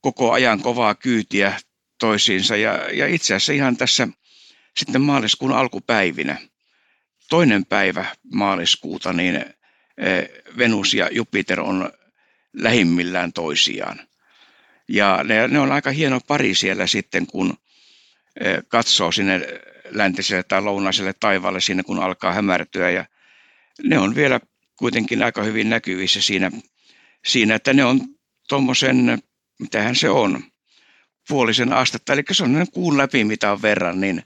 [0.00, 1.60] koko ajan kovaa kyytiä
[1.98, 4.08] toisiinsa ja, ja itse asiassa ihan tässä
[4.76, 6.36] sitten maaliskuun alkupäivinä,
[7.28, 11.92] toinen päivä maaliskuuta, niin eh, Venus ja Jupiter on
[12.52, 14.00] lähimmillään toisiaan.
[14.88, 17.58] Ja ne, ne on aika hieno pari siellä sitten, kun
[18.40, 19.40] eh, katsoo sinne
[19.90, 22.90] läntiselle tai lounaiselle taivaalle sinne, kun alkaa hämärtyä.
[22.90, 23.04] Ja
[23.82, 24.40] ne on vielä
[24.76, 26.50] kuitenkin aika hyvin näkyvissä siinä,
[27.26, 28.00] siinä että ne on
[28.48, 29.22] tuommoisen,
[29.58, 30.42] mitähän se on,
[31.28, 34.22] puolisen astetta, eli se on kuun läpi mitä on verran, niin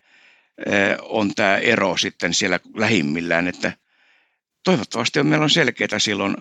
[1.03, 3.73] on tämä ero sitten siellä lähimmillään, että
[4.65, 6.37] toivottavasti meillä on selkeää silloin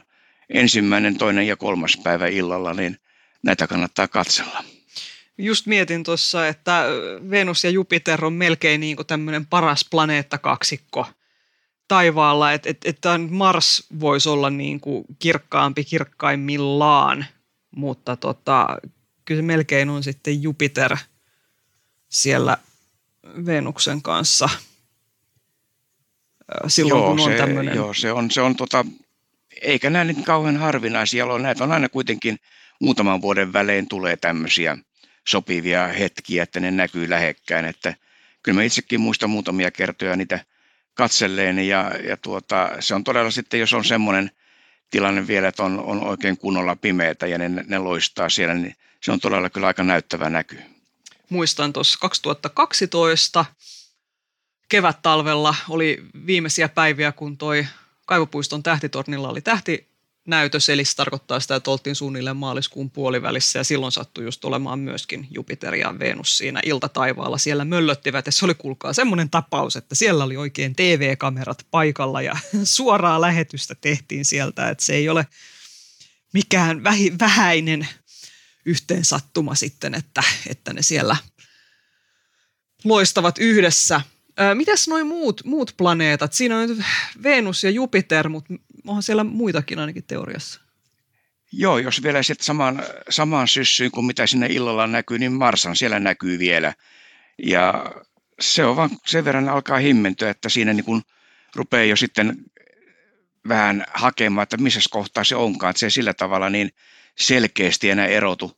[0.49, 2.97] ensimmäinen, toinen ja kolmas päivä illalla, niin
[3.43, 4.63] näitä kannattaa katsella.
[5.37, 6.85] Just mietin tuossa, että
[7.29, 11.07] Venus ja Jupiter on melkein niin kuin tämmöinen paras planeetta kaksikko
[11.89, 17.25] taivaalla, että, että, että Mars voisi olla niin kuin kirkkaampi kirkkaimmillaan,
[17.75, 18.77] mutta tota,
[19.25, 20.97] kyllä se melkein on sitten Jupiter
[22.09, 22.57] siellä
[23.45, 24.49] Venuksen kanssa
[26.67, 27.75] silloin, joo, kun on se, tämmöinen.
[27.75, 28.85] Joo, se on, se on tota,
[29.61, 31.41] eikä nämä nyt kauhean harvinaisia ole.
[31.41, 32.37] Näitä on aina kuitenkin
[32.81, 34.77] muutaman vuoden välein tulee tämmöisiä
[35.27, 37.65] sopivia hetkiä, että ne näkyy lähekkäin.
[37.65, 37.95] Että
[38.43, 40.45] kyllä mä itsekin muistan muutamia kertoja niitä
[40.99, 44.31] katselleen ja, ja tuota, se on todella sitten, jos on semmoinen
[44.89, 49.11] tilanne vielä, että on, on oikein kunnolla pimeätä ja ne, ne loistaa siellä, niin se
[49.11, 50.59] on todella kyllä aika näyttävä näky.
[51.29, 53.45] Muistan tuossa 2012
[54.69, 57.67] kevät-talvella oli viimeisiä päiviä, kun toi
[58.05, 59.88] Kaivopuiston tähtitornilla oli tähti
[60.29, 64.79] näytös, eli se tarkoittaa sitä, että oltiin suunnilleen maaliskuun puolivälissä ja silloin sattui just olemaan
[64.79, 67.37] myöskin Jupiter ja Venus siinä iltataivaalla.
[67.37, 72.37] Siellä möllöttivät ja se oli kuulkaa semmoinen tapaus, että siellä oli oikein TV-kamerat paikalla ja
[72.63, 75.27] suoraa lähetystä tehtiin sieltä, että se ei ole
[76.33, 76.83] mikään
[77.19, 77.87] vähäinen
[78.65, 81.17] yhteensattuma sitten, että, että ne siellä
[82.83, 84.01] loistavat yhdessä.
[84.53, 86.33] Mitäs noin muut, muut planeetat?
[86.33, 86.83] Siinä on
[87.23, 88.53] Venus ja Jupiter, mutta
[88.89, 90.61] onhan siellä muitakin ainakin teoriassa.
[91.51, 95.99] Joo, jos vielä sitten samaan, samaan syssyyn kuin mitä sinne illalla näkyy, niin Marsan siellä
[95.99, 96.73] näkyy vielä.
[97.43, 97.85] Ja
[98.39, 101.01] se on vaan sen verran alkaa himmentyä, että siinä niin kuin
[101.55, 102.37] rupeaa jo sitten
[103.47, 105.69] vähän hakemaan, että missä kohtaa se onkaan.
[105.69, 106.69] Että se sillä tavalla niin
[107.19, 108.57] selkeästi enää erotu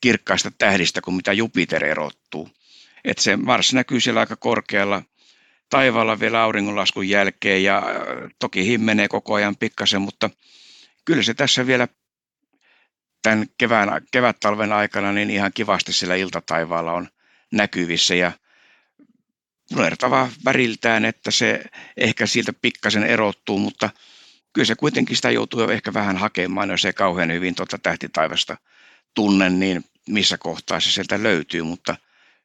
[0.00, 2.48] kirkkaista tähdistä kuin mitä Jupiter erottuu.
[3.04, 5.02] Että se Mars näkyy siellä aika korkealla–
[5.70, 7.84] taivaalla vielä auringonlaskun jälkeen ja äh,
[8.38, 10.30] toki himmenee koko ajan pikkasen, mutta
[11.04, 11.88] kyllä se tässä vielä
[13.22, 17.08] tämän kevään, kevät-talven aikana niin ihan kivasti sillä iltataivaalla on
[17.52, 18.32] näkyvissä ja
[19.72, 21.64] nuertava väriltään, että se
[21.96, 23.90] ehkä siltä pikkasen erottuu, mutta
[24.52, 28.56] kyllä se kuitenkin sitä joutuu jo ehkä vähän hakemaan, jos ei kauhean hyvin tuota tähtitaivasta
[29.14, 31.96] tunne, niin missä kohtaa se sieltä löytyy, mutta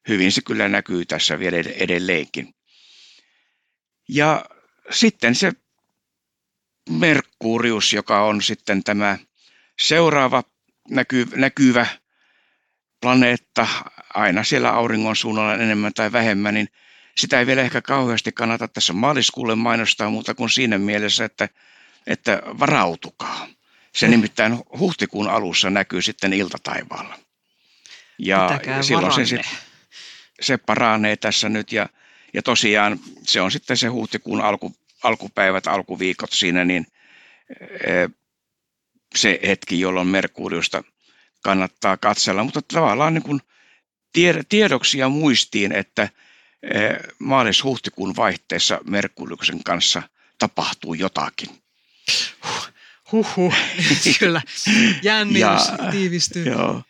[0.08, 2.54] hyvin se kyllä näkyy tässä vielä edelleenkin.
[4.12, 4.46] Ja
[4.90, 5.52] sitten se
[6.90, 9.18] Merkurius, joka on sitten tämä
[9.80, 10.44] seuraava
[10.90, 11.86] näky, näkyvä
[13.02, 13.68] planeetta
[14.14, 16.68] aina siellä auringon suunnalla enemmän tai vähemmän, niin
[17.18, 21.50] sitä ei vielä ehkä kauheasti kannata tässä maaliskuulle mainostaa muuta kuin siinä mielessä, että,
[22.08, 23.48] että varautukaa.
[23.96, 24.12] Se mm.
[24.12, 27.20] nimittäin huhtikuun alussa näkyy sitten iltataivaalla.
[28.18, 29.42] Ja Pitäkää silloin se,
[30.42, 31.90] se paranee tässä nyt ja
[32.34, 36.88] ja tosiaan se on sitten se huhtikuun alku, alkupäivät, alkuviikot siinä, niin
[37.88, 38.10] eh,
[39.16, 40.84] se hetki, jolloin Merkuriusta
[41.44, 42.44] kannattaa katsella.
[42.44, 43.42] Mutta tavallaan niin kuin
[44.50, 50.02] tiedoksi ja muistiin, että eh, maalis-huhtikuun vaihteessa Merkuriuksen kanssa
[50.40, 51.50] tapahtuu jotakin.
[53.12, 53.56] Huhhuh,
[54.20, 54.42] kyllä.
[55.02, 56.46] Jännitys tiivistyy.
[56.46, 56.84] Joo.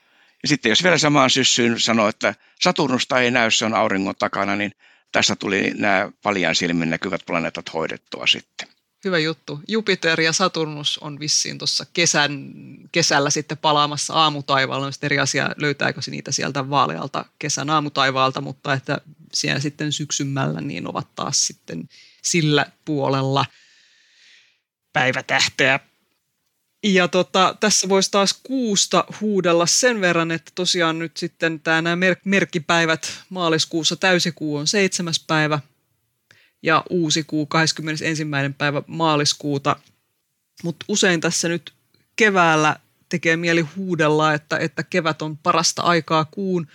[0.44, 4.56] Ja sitten jos vielä samaan syssyyn sanoo, että Saturnusta ei näy, se on auringon takana,
[4.56, 4.72] niin
[5.12, 8.68] tässä tuli nämä paljan silmin näkyvät planeetat hoidettua sitten.
[9.06, 9.60] Hyvä juttu.
[9.68, 12.52] Jupiter ja Saturnus on vissiin tuossa kesän,
[12.92, 14.86] kesällä sitten palaamassa aamutaivaalla.
[14.86, 19.02] On eri asia, löytääkö se niitä sieltä vaalealta kesän aamutaivaalta, mutta että
[19.34, 21.90] siellä sitten syksymällä niin ovat taas sitten
[22.22, 23.46] sillä puolella
[24.94, 25.80] päivätähteä
[26.84, 31.96] ja tota, tässä voisi taas kuusta huudella sen verran, että tosiaan nyt sitten tämä nämä
[31.96, 35.60] mer- merkkipäivät maaliskuussa täysikuu on seitsemäs päivä
[36.64, 38.24] ja uusi kuu 21.
[38.58, 39.76] päivä maaliskuuta.
[40.64, 41.74] Mutta usein tässä nyt
[42.16, 42.76] keväällä
[43.10, 46.68] tekee mieli huudella, että, että kevät on parasta aikaa kuun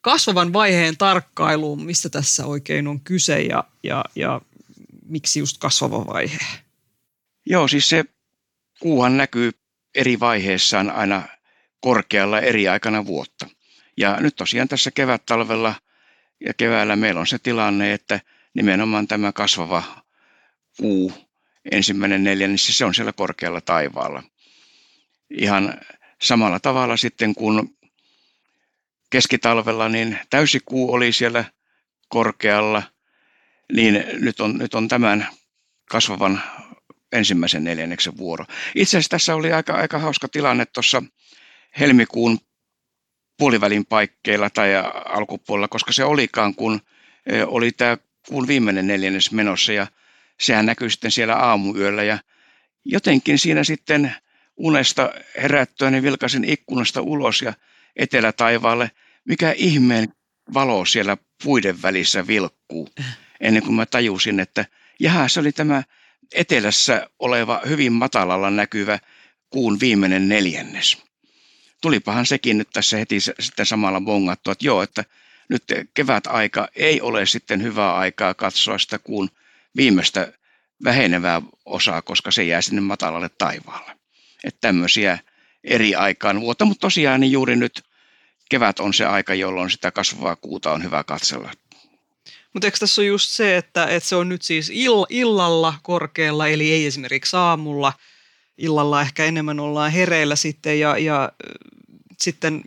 [0.00, 4.40] kasvavan vaiheen tarkkailuun, mistä tässä oikein on kyse ja, ja, ja
[5.04, 6.38] miksi just kasvava vaihe.
[7.46, 8.04] Joo, siis se
[8.80, 9.50] kuuhan näkyy
[9.94, 11.28] eri vaiheissaan aina
[11.80, 13.46] korkealla eri aikana vuotta.
[13.96, 15.74] Ja nyt tosiaan tässä kevät-talvella
[16.46, 18.20] ja keväällä meillä on se tilanne, että
[18.54, 19.82] nimenomaan tämä kasvava
[20.76, 21.12] kuu,
[21.72, 24.22] ensimmäinen neljännes, se on siellä korkealla taivaalla.
[25.30, 25.80] Ihan
[26.22, 27.76] samalla tavalla sitten kun
[29.10, 31.44] keskitalvella niin täysikuu oli siellä
[32.08, 32.82] korkealla,
[33.72, 35.28] niin nyt on, nyt on tämän
[35.90, 36.42] kasvavan
[37.12, 38.44] ensimmäisen neljänneksen vuoro.
[38.74, 41.02] Itse asiassa tässä oli aika, aika hauska tilanne tuossa
[41.80, 42.38] helmikuun
[43.38, 44.70] puolivälin paikkeilla tai
[45.04, 46.80] alkupuolella, koska se olikaan, kun
[47.26, 47.96] e, oli tämä
[48.28, 49.86] kuun viimeinen neljännes menossa ja
[50.40, 52.18] sehän näkyy sitten siellä aamuyöllä ja
[52.84, 54.14] jotenkin siinä sitten
[54.56, 57.52] unesta herättyä niin vilkasin ikkunasta ulos ja
[57.96, 58.90] etelätaivaalle,
[59.24, 60.12] mikä ihmeen
[60.54, 62.88] valo siellä puiden välissä vilkkuu,
[63.40, 64.64] ennen kuin mä tajusin, että
[65.00, 65.82] jaha, se oli tämä
[66.34, 68.98] etelässä oleva hyvin matalalla näkyvä
[69.50, 71.02] kuun viimeinen neljännes.
[71.80, 75.04] Tulipahan sekin nyt tässä heti sitten samalla bongattua, että joo, että
[75.48, 75.64] nyt
[75.94, 79.30] kevät-aika ei ole sitten hyvää aikaa katsoa sitä kuun
[79.76, 80.32] viimeistä
[80.84, 83.92] vähenevää osaa, koska se jää sinne matalalle taivaalle.
[84.44, 85.18] Että tämmöisiä
[85.64, 87.84] eri aikaan vuotta, mutta tosiaan niin juuri nyt
[88.50, 91.50] kevät on se aika, jolloin sitä kasvavaa kuuta on hyvä katsella
[92.52, 96.48] mutta eikö tässä ole just se, että, että se on nyt siis ill, illalla korkealla,
[96.48, 97.92] eli ei esimerkiksi aamulla.
[98.58, 101.32] Illalla ehkä enemmän ollaan hereillä sitten ja, ja
[102.20, 102.62] sitten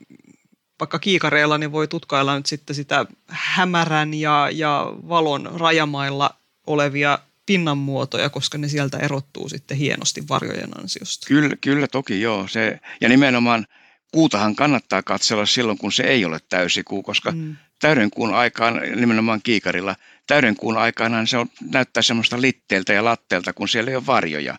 [0.80, 6.36] vaikka kiikareilla, niin voi tutkailla nyt sitten sitä hämärän ja, ja valon rajamailla
[6.68, 11.28] olevia pinnanmuotoja, koska ne sieltä erottuu sitten hienosti varjojen ansiosta.
[11.28, 12.48] Kyllä, kyllä toki joo.
[12.48, 13.66] Se, ja nimenomaan
[14.12, 17.56] kuutahan kannattaa katsella silloin, kun se ei ole täysikuu, koska mm.
[17.82, 19.96] Täydenkuun aikaan, nimenomaan kiikarilla,
[20.28, 24.58] täydenkuun aikana se on, näyttää semmoista litteeltä ja latteelta, kun siellä ei ole varjoja.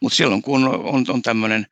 [0.00, 1.66] Mutta silloin, kun on, on tämmöinen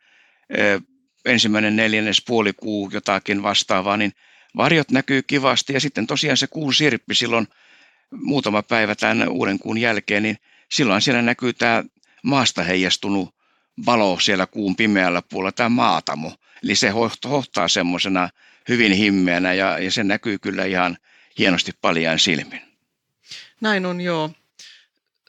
[1.24, 4.12] ensimmäinen neljännes puolikuu jotakin vastaavaa, niin
[4.56, 7.48] varjot näkyy kivasti ja sitten tosiaan se kuun sirppi silloin
[8.10, 10.36] muutama päivä tämän uuden kuun jälkeen, niin
[10.70, 11.84] silloin siellä näkyy tämä
[12.22, 13.34] maasta heijastunut
[13.86, 16.32] valo siellä kuun pimeällä puolella, tämä maatamo.
[16.64, 16.92] Eli se
[17.28, 18.28] hohtaa semmoisena
[18.70, 20.96] hyvin himmeänä ja, ja se näkyy kyllä ihan
[21.38, 22.62] hienosti paljain silmin.
[23.60, 24.30] Näin on, joo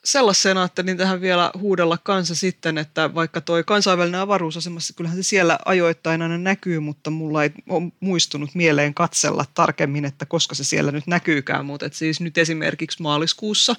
[0.04, 5.58] sellaisen ajattelin tähän vielä huudella kanssa sitten, että vaikka toi kansainvälinen avaruusasema, kyllähän se siellä
[5.64, 10.92] ajoittain aina näkyy, mutta mulla ei ole muistunut mieleen katsella tarkemmin, että koska se siellä
[10.92, 11.66] nyt näkyykään.
[11.66, 13.76] Mutta et siis nyt esimerkiksi maaliskuussa,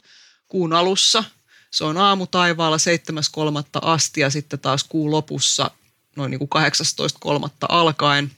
[0.47, 1.23] kuun alussa,
[1.71, 3.79] se on aamu taivaalla 7.3.
[3.81, 5.71] asti ja sitten taas kuun lopussa
[6.15, 6.63] noin niin kuin
[7.43, 7.49] 18.3.
[7.69, 8.31] alkaen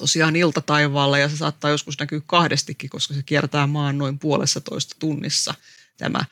[0.00, 4.96] tosiaan iltataivaalla ja se saattaa joskus näkyä kahdestikin, koska se kiertää maan noin puolessa toista
[4.98, 5.54] tunnissa
[5.98, 6.24] tämä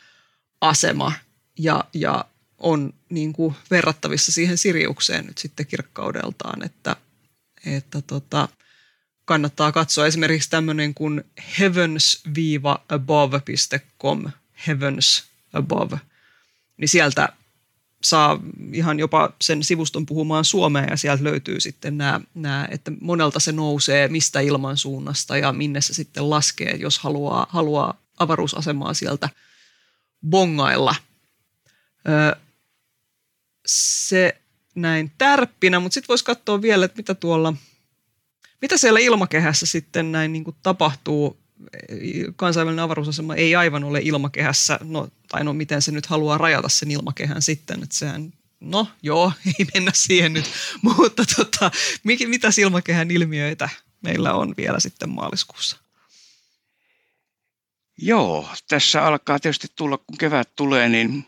[0.61, 1.13] asema.
[1.59, 2.25] Ja, ja
[2.59, 6.97] on niin kuin verrattavissa siihen Siriukseen nyt sitten kirkkaudeltaan, että,
[7.67, 8.49] että tota,
[9.25, 11.25] kannattaa katsoa esimerkiksi tämmöinen kuin
[11.59, 14.25] heavens-above.com,
[14.67, 15.99] heavens above,
[16.77, 17.29] niin sieltä
[18.03, 18.41] saa
[18.73, 23.53] ihan jopa sen sivuston puhumaan suomea ja sieltä löytyy sitten nämä, nämä, että monelta se
[23.53, 29.29] nousee, mistä ilmansuunnasta ja minne se sitten laskee, jos haluaa, haluaa avaruusasemaa sieltä–
[30.27, 30.95] bongailla.
[33.67, 34.41] Se
[34.75, 37.55] näin tärppinä, mutta sitten voisi katsoa vielä, että mitä tuolla,
[38.63, 41.39] mitä siellä ilmakehässä sitten näin niin tapahtuu.
[42.37, 46.91] Kansainvälinen avaruusasema ei aivan ole ilmakehässä, no, tai no miten se nyt haluaa rajata sen
[46.91, 50.45] ilmakehän sitten, että sehän No joo, ei mennä siihen nyt,
[50.83, 51.71] mutta tota,
[52.05, 53.69] mitä silmakehän ilmiöitä
[54.03, 55.77] meillä on vielä sitten maaliskuussa?
[57.99, 61.27] Joo, tässä alkaa tietysti tulla, kun kevät tulee, niin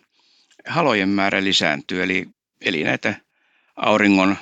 [0.66, 2.28] halojen määrä lisääntyy, eli,
[2.60, 3.14] eli näitä
[3.76, 4.36] auringon,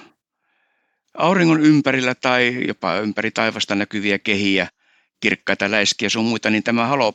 [1.14, 4.68] auringon ympärillä tai jopa ympäri taivasta näkyviä kehiä,
[5.20, 7.14] kirkkaita läiskiä sun muita, niin tämä halo,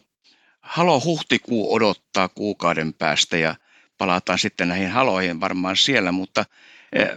[0.63, 3.56] halo huhtikuu odottaa kuukauden päästä ja
[3.97, 6.45] palataan sitten näihin haloihin varmaan siellä, mutta
[6.93, 7.10] eh,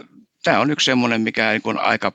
[0.43, 2.11] tämä on yksi semmoinen, mikä niin aika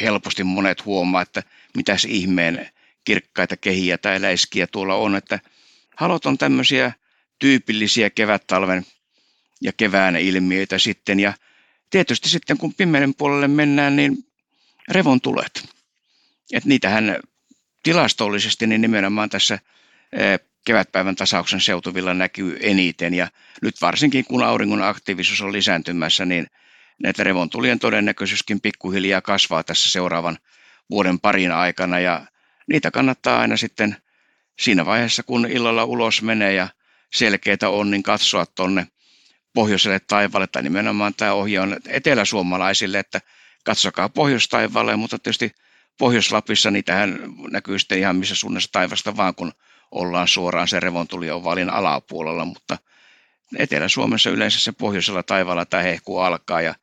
[0.00, 1.42] helposti monet huomaa, että
[1.76, 2.70] mitäs ihmeen
[3.04, 5.40] kirkkaita kehiä tai läiskiä tuolla on, että
[5.96, 6.92] halot on tämmöisiä
[7.38, 8.86] tyypillisiä kevät-talven
[9.60, 11.32] ja kevään ilmiöitä sitten ja
[11.90, 14.26] tietysti sitten kun pimeän puolelle mennään, niin
[14.88, 15.68] revontulet.
[16.52, 17.16] Että niitähän
[17.82, 19.58] tilastollisesti niin nimenomaan tässä
[20.64, 23.14] kevätpäivän tasauksen seutuvilla näkyy eniten.
[23.14, 23.28] Ja
[23.62, 26.46] nyt varsinkin kun auringon aktiivisuus on lisääntymässä, niin
[27.02, 30.38] näitä revontulien todennäköisyyskin pikkuhiljaa kasvaa tässä seuraavan
[30.90, 32.00] vuoden parin aikana.
[32.00, 32.26] Ja
[32.68, 33.96] niitä kannattaa aina sitten
[34.60, 36.68] siinä vaiheessa, kun illalla ulos menee ja
[37.14, 38.86] selkeitä on, niin katsoa tuonne
[39.54, 43.20] pohjoiselle taivaalle, tai nimenomaan tämä ohje on eteläsuomalaisille, että
[43.64, 45.52] katsokaa pohjoistaivaalle, mutta tietysti
[45.98, 47.18] Pohjois-Lapissa niitähän
[47.50, 49.52] näkyy sitten ihan missä suunnassa taivasta vaan, kun
[49.92, 52.78] ollaan suoraan se revontuliovalin alapuolella, mutta
[53.58, 56.74] Etelä-Suomessa yleensä se pohjoisella taivaalla tämä hehku alkaa, ja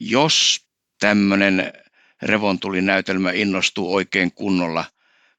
[0.00, 0.66] jos
[1.00, 1.72] tämmöinen
[2.22, 4.84] revontulinäytelmä innostuu oikein kunnolla–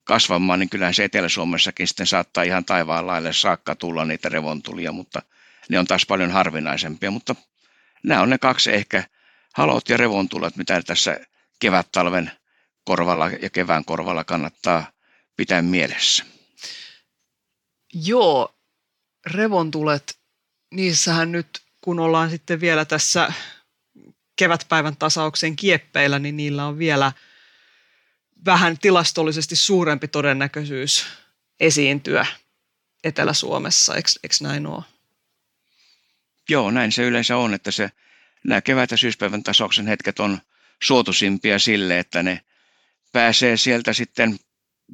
[0.08, 5.22] kasvamaan, niin kyllähän se Etelä-Suomessakin sitten saattaa ihan taivaan laille saakka tulla niitä revontulia, mutta
[5.70, 7.12] ne on taas paljon harvinaisempia.
[7.12, 7.36] Mutta
[8.04, 9.04] nämä on ne kaksi ehkä
[9.54, 11.20] halot ja revontulet, mitä tässä
[11.60, 12.32] kevät-talven
[12.84, 14.91] korvalla ja kevään korvalla kannattaa
[15.38, 16.26] pitää mielessä.
[17.93, 18.56] Joo,
[19.26, 20.19] revontulet,
[20.71, 23.34] niissähän nyt kun ollaan sitten vielä tässä
[24.36, 27.12] kevätpäivän tasauksen kieppeillä, niin niillä on vielä–
[28.45, 31.06] vähän tilastollisesti suurempi todennäköisyys
[31.60, 32.26] esiintyä
[33.03, 34.84] Etelä-Suomessa, eikö, eikö näin ole?
[36.49, 37.91] Joo, näin se yleensä on, että se,
[38.43, 40.41] nämä kevät- ja syyspäivän tasauksen hetket on
[40.84, 42.41] suotuisimpia sille, että ne
[43.11, 44.39] pääsee sieltä sitten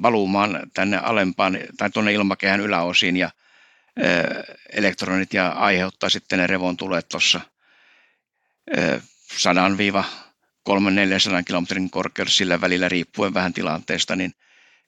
[0.02, 3.30] valumaan tänne alempaan tai tuonne ilmakehän yläosiin ja
[4.74, 7.42] elektronit ja aiheuttaa sitten ne revontulet tuossa
[9.38, 9.68] 100
[10.70, 10.74] 300-400
[11.46, 14.34] kilometrin korkeudessa sillä välillä riippuen vähän tilanteesta, niin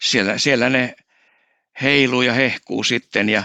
[0.01, 0.95] siellä, siellä ne
[1.81, 3.43] heiluu ja hehkuu sitten ja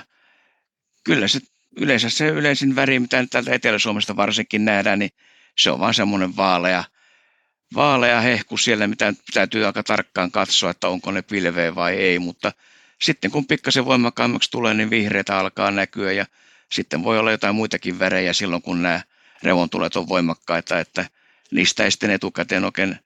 [1.04, 1.40] kyllä se
[1.76, 5.10] yleensä se yleisin väri, mitä täältä Etelä-Suomesta varsinkin nähdään, niin
[5.58, 6.84] se on vaan semmoinen vaalea,
[7.74, 12.52] vaalea hehku siellä, mitä täytyy aika tarkkaan katsoa, että onko ne pilveä vai ei, mutta
[13.02, 16.26] sitten kun pikkasen voimakkaammaksi tulee, niin vihreitä alkaa näkyä ja
[16.72, 19.00] sitten voi olla jotain muitakin värejä silloin, kun nämä
[19.42, 21.08] revontulet on voimakkaita, että
[21.50, 22.96] niistä ei sitten etukäteen oikein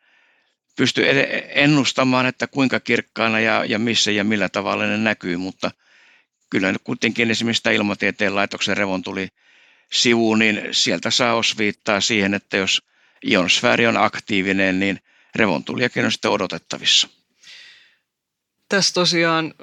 [0.77, 1.05] pysty
[1.49, 5.71] ennustamaan, että kuinka kirkkaana ja, ja missä ja millä tavalla ne näkyy, mutta
[6.51, 9.29] kyllä nyt kuitenkin esimerkiksi tämä ilmatieteen laitoksen revontuli
[9.93, 12.83] sivu, niin sieltä saa osviittaa siihen, että jos
[13.31, 15.01] ionosfääri on aktiivinen, niin
[15.35, 17.09] revontuliakin on sitten odotettavissa.
[18.69, 19.55] Tässä tosiaan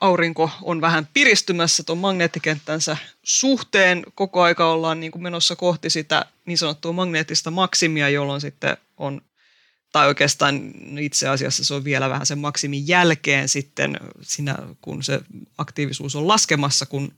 [0.00, 4.02] aurinko on vähän piristymässä tuon magneettikenttänsä suhteen.
[4.14, 9.20] Koko aika ollaan niin kuin menossa kohti sitä niin sanottua magneettista maksimia, jolloin sitten on,
[9.92, 15.20] tai oikeastaan itse asiassa se on vielä vähän sen maksimin jälkeen sitten, siinä, kun se
[15.58, 17.12] aktiivisuus on laskemassa, kun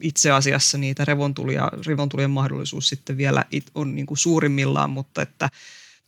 [0.00, 3.44] itse asiassa niitä revontulia, revontulien mahdollisuus sitten vielä
[3.74, 5.48] on niin kuin suurimmillaan, mutta että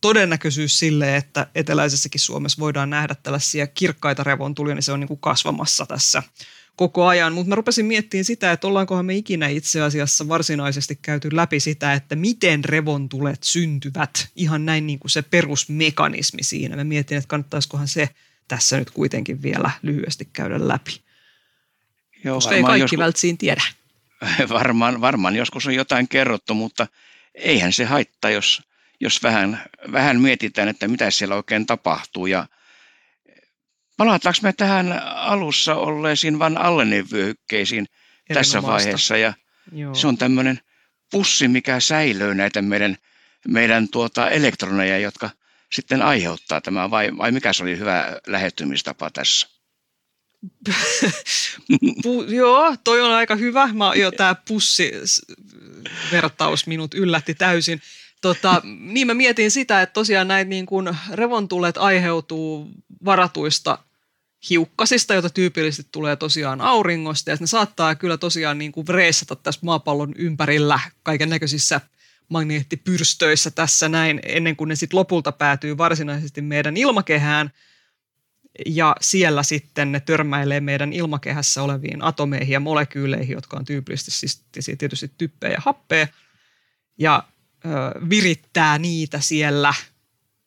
[0.00, 5.20] todennäköisyys sille, että eteläisessäkin Suomessa voidaan nähdä tällaisia kirkkaita revontulia, niin se on niin kuin
[5.20, 6.22] kasvamassa tässä
[6.76, 7.32] koko ajan.
[7.32, 11.92] Mutta mä rupesin miettimään sitä, että ollaankohan me ikinä itse asiassa varsinaisesti käyty läpi sitä,
[11.92, 14.28] että miten revontulet syntyvät.
[14.36, 16.76] Ihan näin niin kuin se perusmekanismi siinä.
[16.76, 18.08] Mä mietin, että kannattaisikohan se
[18.48, 21.07] tässä nyt kuitenkin vielä lyhyesti käydä läpi.
[22.24, 23.62] Joo, Koska ei kaikki joskus, vältsiin tiedä.
[24.48, 26.86] Varmaan, varmaan joskus on jotain kerrottu, mutta
[27.34, 28.62] eihän se haittaa, jos
[29.00, 32.26] jos vähän, vähän mietitään, että mitä siellä oikein tapahtuu.
[32.26, 32.46] Ja
[33.96, 37.86] palataanko me tähän alussa olleisiin vain allenevyöhykkeisiin
[38.34, 39.16] tässä vaiheessa.
[39.16, 39.32] Ja
[39.72, 39.94] Joo.
[39.94, 40.60] se on tämmöinen
[41.10, 42.96] pussi, mikä säilöö näitä meidän,
[43.48, 45.30] meidän tuota elektroneja, jotka
[45.72, 49.57] sitten aiheuttaa tämä, vai, vai mikä se oli hyvä lähettymistapa tässä?
[52.02, 53.68] Pu, joo, toi on aika hyvä.
[53.72, 54.92] Mä, jo tämä pussi
[56.12, 57.82] vertaus minut yllätti täysin.
[58.20, 62.70] Tota, niin mä mietin sitä, että tosiaan näitä niin kuin revontulet aiheutuu
[63.04, 63.78] varatuista
[64.50, 67.30] hiukkasista, joita tyypillisesti tulee tosiaan auringosta.
[67.30, 71.80] Ja ne saattaa kyllä tosiaan niin kuin reissata tässä maapallon ympärillä kaiken näköisissä
[72.28, 77.50] magneettipyrstöissä tässä näin, ennen kuin ne sitten lopulta päätyy varsinaisesti meidän ilmakehään.
[78.66, 84.44] Ja siellä sitten ne törmäilee meidän ilmakehässä oleviin atomeihin ja molekyyleihin, jotka on tyypillisesti siis
[84.78, 86.06] tietysti typpeä ja happea.
[86.98, 87.22] Ja
[88.10, 89.74] virittää niitä siellä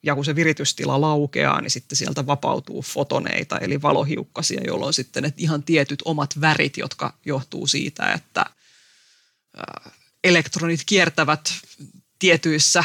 [0.02, 5.32] ja kun se viritystila laukeaa, niin sitten sieltä vapautuu fotoneita eli valohiukkasia, jolloin sitten ne
[5.36, 8.46] ihan tietyt omat värit, jotka johtuu siitä, että
[10.24, 11.52] elektronit kiertävät
[12.18, 12.84] tietyissä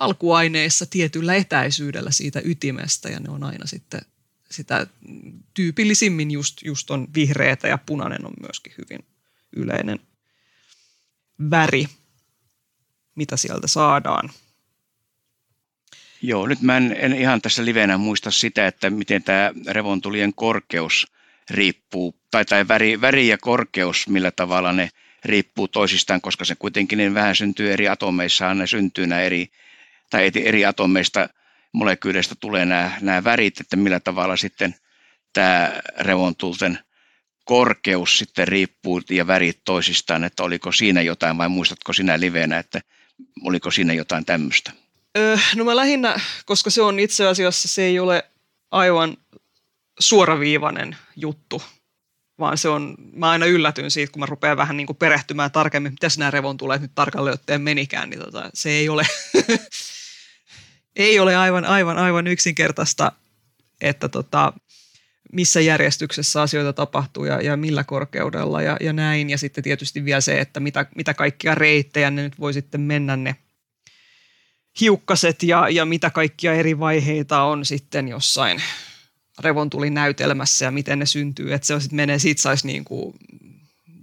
[0.00, 4.00] alkuaineissa tietyllä etäisyydellä siitä ytimestä ja ne on aina sitten
[4.52, 4.86] sitä
[5.54, 9.06] tyypillisimmin just, just on vihreätä ja punainen on myöskin hyvin
[9.56, 10.00] yleinen
[11.50, 11.86] väri
[13.14, 14.30] mitä sieltä saadaan.
[16.22, 21.12] Joo, nyt mä en, en ihan tässä livenä muista sitä, että miten tämä revontulien korkeus
[21.50, 24.90] riippuu, tai, tai väri, väri ja korkeus, millä tavalla ne
[25.24, 29.48] riippuu toisistaan, koska se kuitenkin niin vähän syntyy eri atomeissa, ne syntyy nämä eri,
[30.10, 31.28] tai eri atomeista,
[31.72, 34.74] molekyyleistä tulee nämä, nämä värit, että millä tavalla sitten
[35.32, 36.78] tämä revontulten
[37.44, 42.80] korkeus sitten riippuu ja värit toisistaan, että oliko siinä jotain vai muistatko sinä livenä, että
[43.44, 44.72] Oliko siinä jotain tämmöistä?
[45.18, 48.24] Öö, no mä lähinnä, koska se on itse asiassa, se ei ole
[48.70, 49.16] aivan
[49.98, 51.62] suoraviivainen juttu,
[52.38, 55.92] vaan se on, mä aina yllätyn siitä, kun mä rupean vähän niin kuin perehtymään tarkemmin,
[55.92, 59.06] mitä nämä revontuleet nyt tarkalleen ottaen menikään, niin tota, se ei ole,
[60.96, 63.12] ei ole aivan, aivan, aivan yksinkertaista,
[63.80, 64.52] että tota,
[65.32, 69.30] missä järjestyksessä asioita tapahtuu ja, ja millä korkeudella ja, ja näin.
[69.30, 73.16] Ja sitten tietysti vielä se, että mitä, mitä kaikkia reittejä ne nyt voi sitten mennä
[73.16, 73.36] ne
[74.80, 78.62] hiukkaset ja, ja mitä kaikkia eri vaiheita on sitten jossain
[79.38, 81.54] revontulinäytelmässä ja miten ne syntyy.
[81.54, 83.14] Että se sitten menee, siitä saisi niin kuin,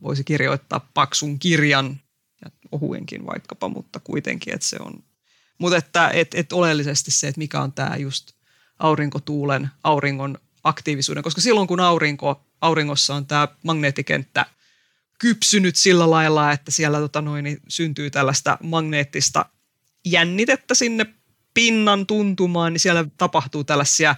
[0.01, 1.99] voisi kirjoittaa paksun kirjan
[2.45, 5.03] ja ohuenkin vaikkapa, mutta kuitenkin, että se on.
[5.59, 8.31] Mutta että et, et oleellisesti se, että mikä on tämä just
[8.79, 14.45] aurinkotuulen, auringon aktiivisuuden, koska silloin kun aurinko, auringossa on tämä magneettikenttä
[15.19, 19.45] kypsynyt sillä lailla, että siellä tota noin, niin syntyy tällaista magneettista
[20.05, 21.05] jännitettä sinne
[21.53, 24.15] pinnan tuntumaan, niin siellä tapahtuu tällaisia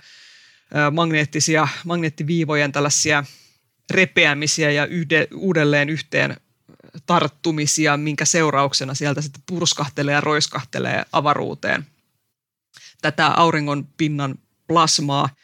[0.91, 3.23] magneettisia, magneettiviivojen tällaisia
[3.89, 6.37] repeämisiä ja yhde, uudelleen yhteen
[7.05, 11.87] tarttumisia, minkä seurauksena sieltä sitten purskahtelee ja roiskahtelee avaruuteen
[13.01, 14.35] tätä auringon pinnan
[14.67, 15.29] plasmaa–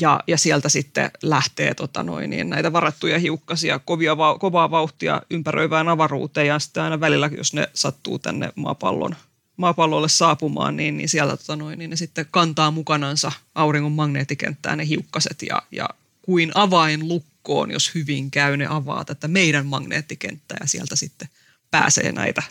[0.00, 5.88] ja, ja sieltä sitten lähtee tota noin, niin näitä varattuja hiukkasia kovia, kovaa vauhtia ympäröivään
[5.88, 6.46] avaruuteen.
[6.46, 9.16] Ja sitten aina välillä, jos ne sattuu tänne maapallon,
[9.56, 14.86] maapallolle saapumaan, niin, niin siellä tota noin, niin ne sitten kantaa mukanansa auringon magneettikenttään ne
[14.88, 15.42] hiukkaset.
[15.42, 15.88] Ja, ja
[16.22, 17.08] kuin avain
[17.40, 21.28] lukkoon, jos hyvin käy, ne avaa tätä meidän magneettikenttää ja sieltä sitten
[21.70, 22.42] pääsee näitä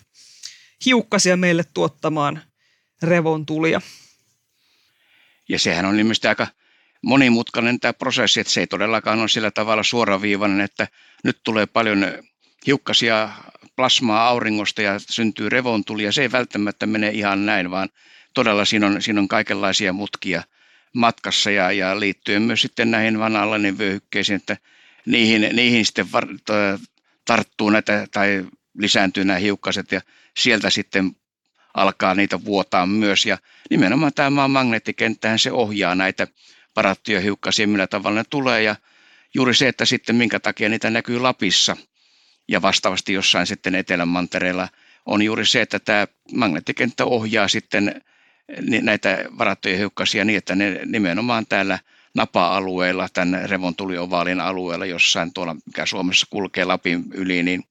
[0.85, 2.41] hiukkasia meille tuottamaan
[3.03, 3.81] revontulia.
[5.49, 6.47] Ja sehän on ilmeisesti aika
[7.01, 10.87] monimutkainen tämä prosessi, että se ei todellakaan ole sillä tavalla suoraviivainen, että
[11.23, 12.05] nyt tulee paljon
[12.67, 13.29] hiukkasia
[13.75, 17.89] plasmaa auringosta ja syntyy revontuli ja se ei välttämättä mene ihan näin, vaan
[18.33, 20.43] todella siinä on, siinä on kaikenlaisia mutkia
[20.93, 24.57] matkassa ja, ja liittyen myös sitten näihin vanhallainen vyöhykkeisiin, että
[25.09, 26.27] niihin, niihin sitten var,
[27.25, 28.45] tarttuu näitä tai
[28.77, 30.01] lisääntyy nämä hiukkaset ja
[30.37, 31.11] sieltä sitten
[31.73, 33.25] alkaa niitä vuotaa myös.
[33.25, 33.37] Ja
[33.69, 36.27] nimenomaan tämä maan magneettikenttähän se ohjaa näitä
[36.75, 38.63] varattuja hiukkasia, millä tavalla ne tulee.
[38.63, 38.75] Ja
[39.33, 41.77] juuri se, että sitten minkä takia niitä näkyy Lapissa
[42.47, 44.67] ja vastaavasti jossain sitten Etelänmantereella
[45.05, 48.01] on juuri se, että tämä magneettikenttä ohjaa sitten
[48.81, 51.79] näitä varattuja hiukkasia niin, että ne nimenomaan täällä
[52.13, 57.63] napa-alueella, tämän revontuliovaalin alueella jossain tuolla, mikä Suomessa kulkee Lapin yli, niin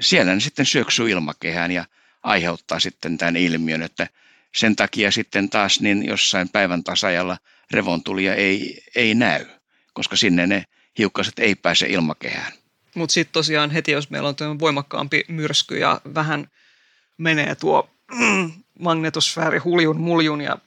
[0.00, 1.84] siellä ne sitten syöksyy ilmakehään ja
[2.22, 4.08] aiheuttaa sitten tämän ilmiön, että
[4.54, 7.38] sen takia sitten taas niin jossain päivän tasajalla
[7.70, 9.46] revontulia ei, ei näy,
[9.92, 10.64] koska sinne ne
[10.98, 12.52] hiukkaset ei pääse ilmakehään.
[12.94, 16.50] Mutta sitten tosiaan heti, jos meillä on voimakkaampi myrsky ja vähän
[17.18, 17.90] menee tuo
[18.78, 20.58] magnetosfääri huljun muljun ja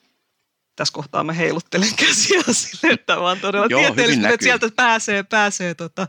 [0.78, 5.74] tässä kohtaa mä heiluttelen käsiä sille, että vaan todella Joo, tieteellisesti, että sieltä pääsee, pääsee
[5.74, 6.08] tota,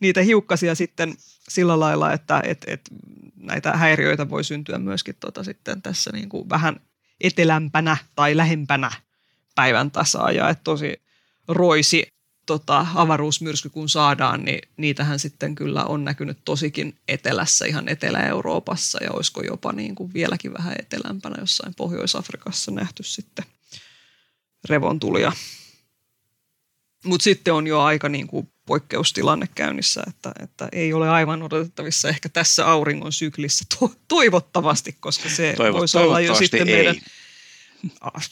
[0.00, 1.14] niitä hiukkasia sitten
[1.48, 2.80] sillä lailla, että et, et,
[3.36, 6.80] näitä häiriöitä voi syntyä myöskin tota, sitten tässä niin kuin vähän
[7.20, 8.90] etelämpänä tai lähempänä
[9.54, 10.32] päivän tasaa.
[10.32, 11.02] Ja että tosi
[11.48, 12.06] roisi
[12.46, 19.12] tota, avaruusmyrsky kun saadaan, niin niitähän sitten kyllä on näkynyt tosikin etelässä, ihan Etelä-Euroopassa ja
[19.12, 23.44] olisiko jopa niin kuin vieläkin vähän etelämpänä jossain Pohjois-Afrikassa nähty sitten
[24.68, 25.32] revontulia.
[27.04, 32.08] Mutta sitten on jo aika niin kuin poikkeustilanne käynnissä, että, että ei ole aivan odotettavissa
[32.08, 36.74] ehkä tässä auringon syklissä to- toivottavasti, koska se Toivo, voisi olla jo sitten ei.
[36.74, 36.96] meidän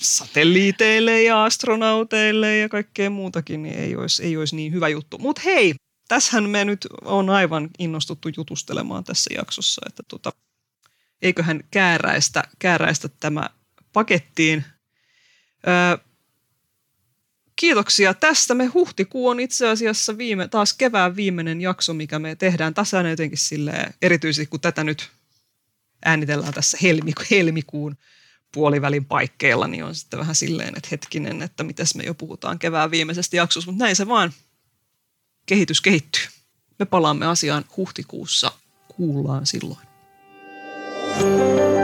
[0.01, 5.19] satelliiteille ja astronauteille ja kaikkea muutakin, niin ei olisi, ei olisi niin hyvä juttu.
[5.19, 5.75] Mutta hei,
[6.09, 10.33] tässähän me nyt on aivan innostuttu jutustelemaan tässä jaksossa, että tota,
[11.23, 13.51] eiköhän kääräistä, kääräistä tämä
[13.93, 14.65] pakettiin.
[15.69, 16.07] Öö,
[17.57, 18.55] kiitoksia tästä.
[18.55, 22.75] Me huhtikuu on itse asiassa viime, taas kevään viimeinen jakso, mikä me tehdään.
[22.75, 25.11] Tässä jotenkin silleen, erityisesti kun tätä nyt
[26.05, 27.97] äänitellään tässä helmiku, helmikuun
[28.53, 32.91] puolivälin paikkeilla, niin on sitten vähän silleen, että hetkinen, että mitäs me jo puhutaan kevään
[32.91, 34.33] viimeisestä jaksosta, mutta näin se vaan
[35.47, 36.23] kehitys kehittyy.
[36.79, 38.53] Me palaamme asiaan huhtikuussa,
[38.89, 39.87] kuullaan silloin.
[41.19, 41.76] thank you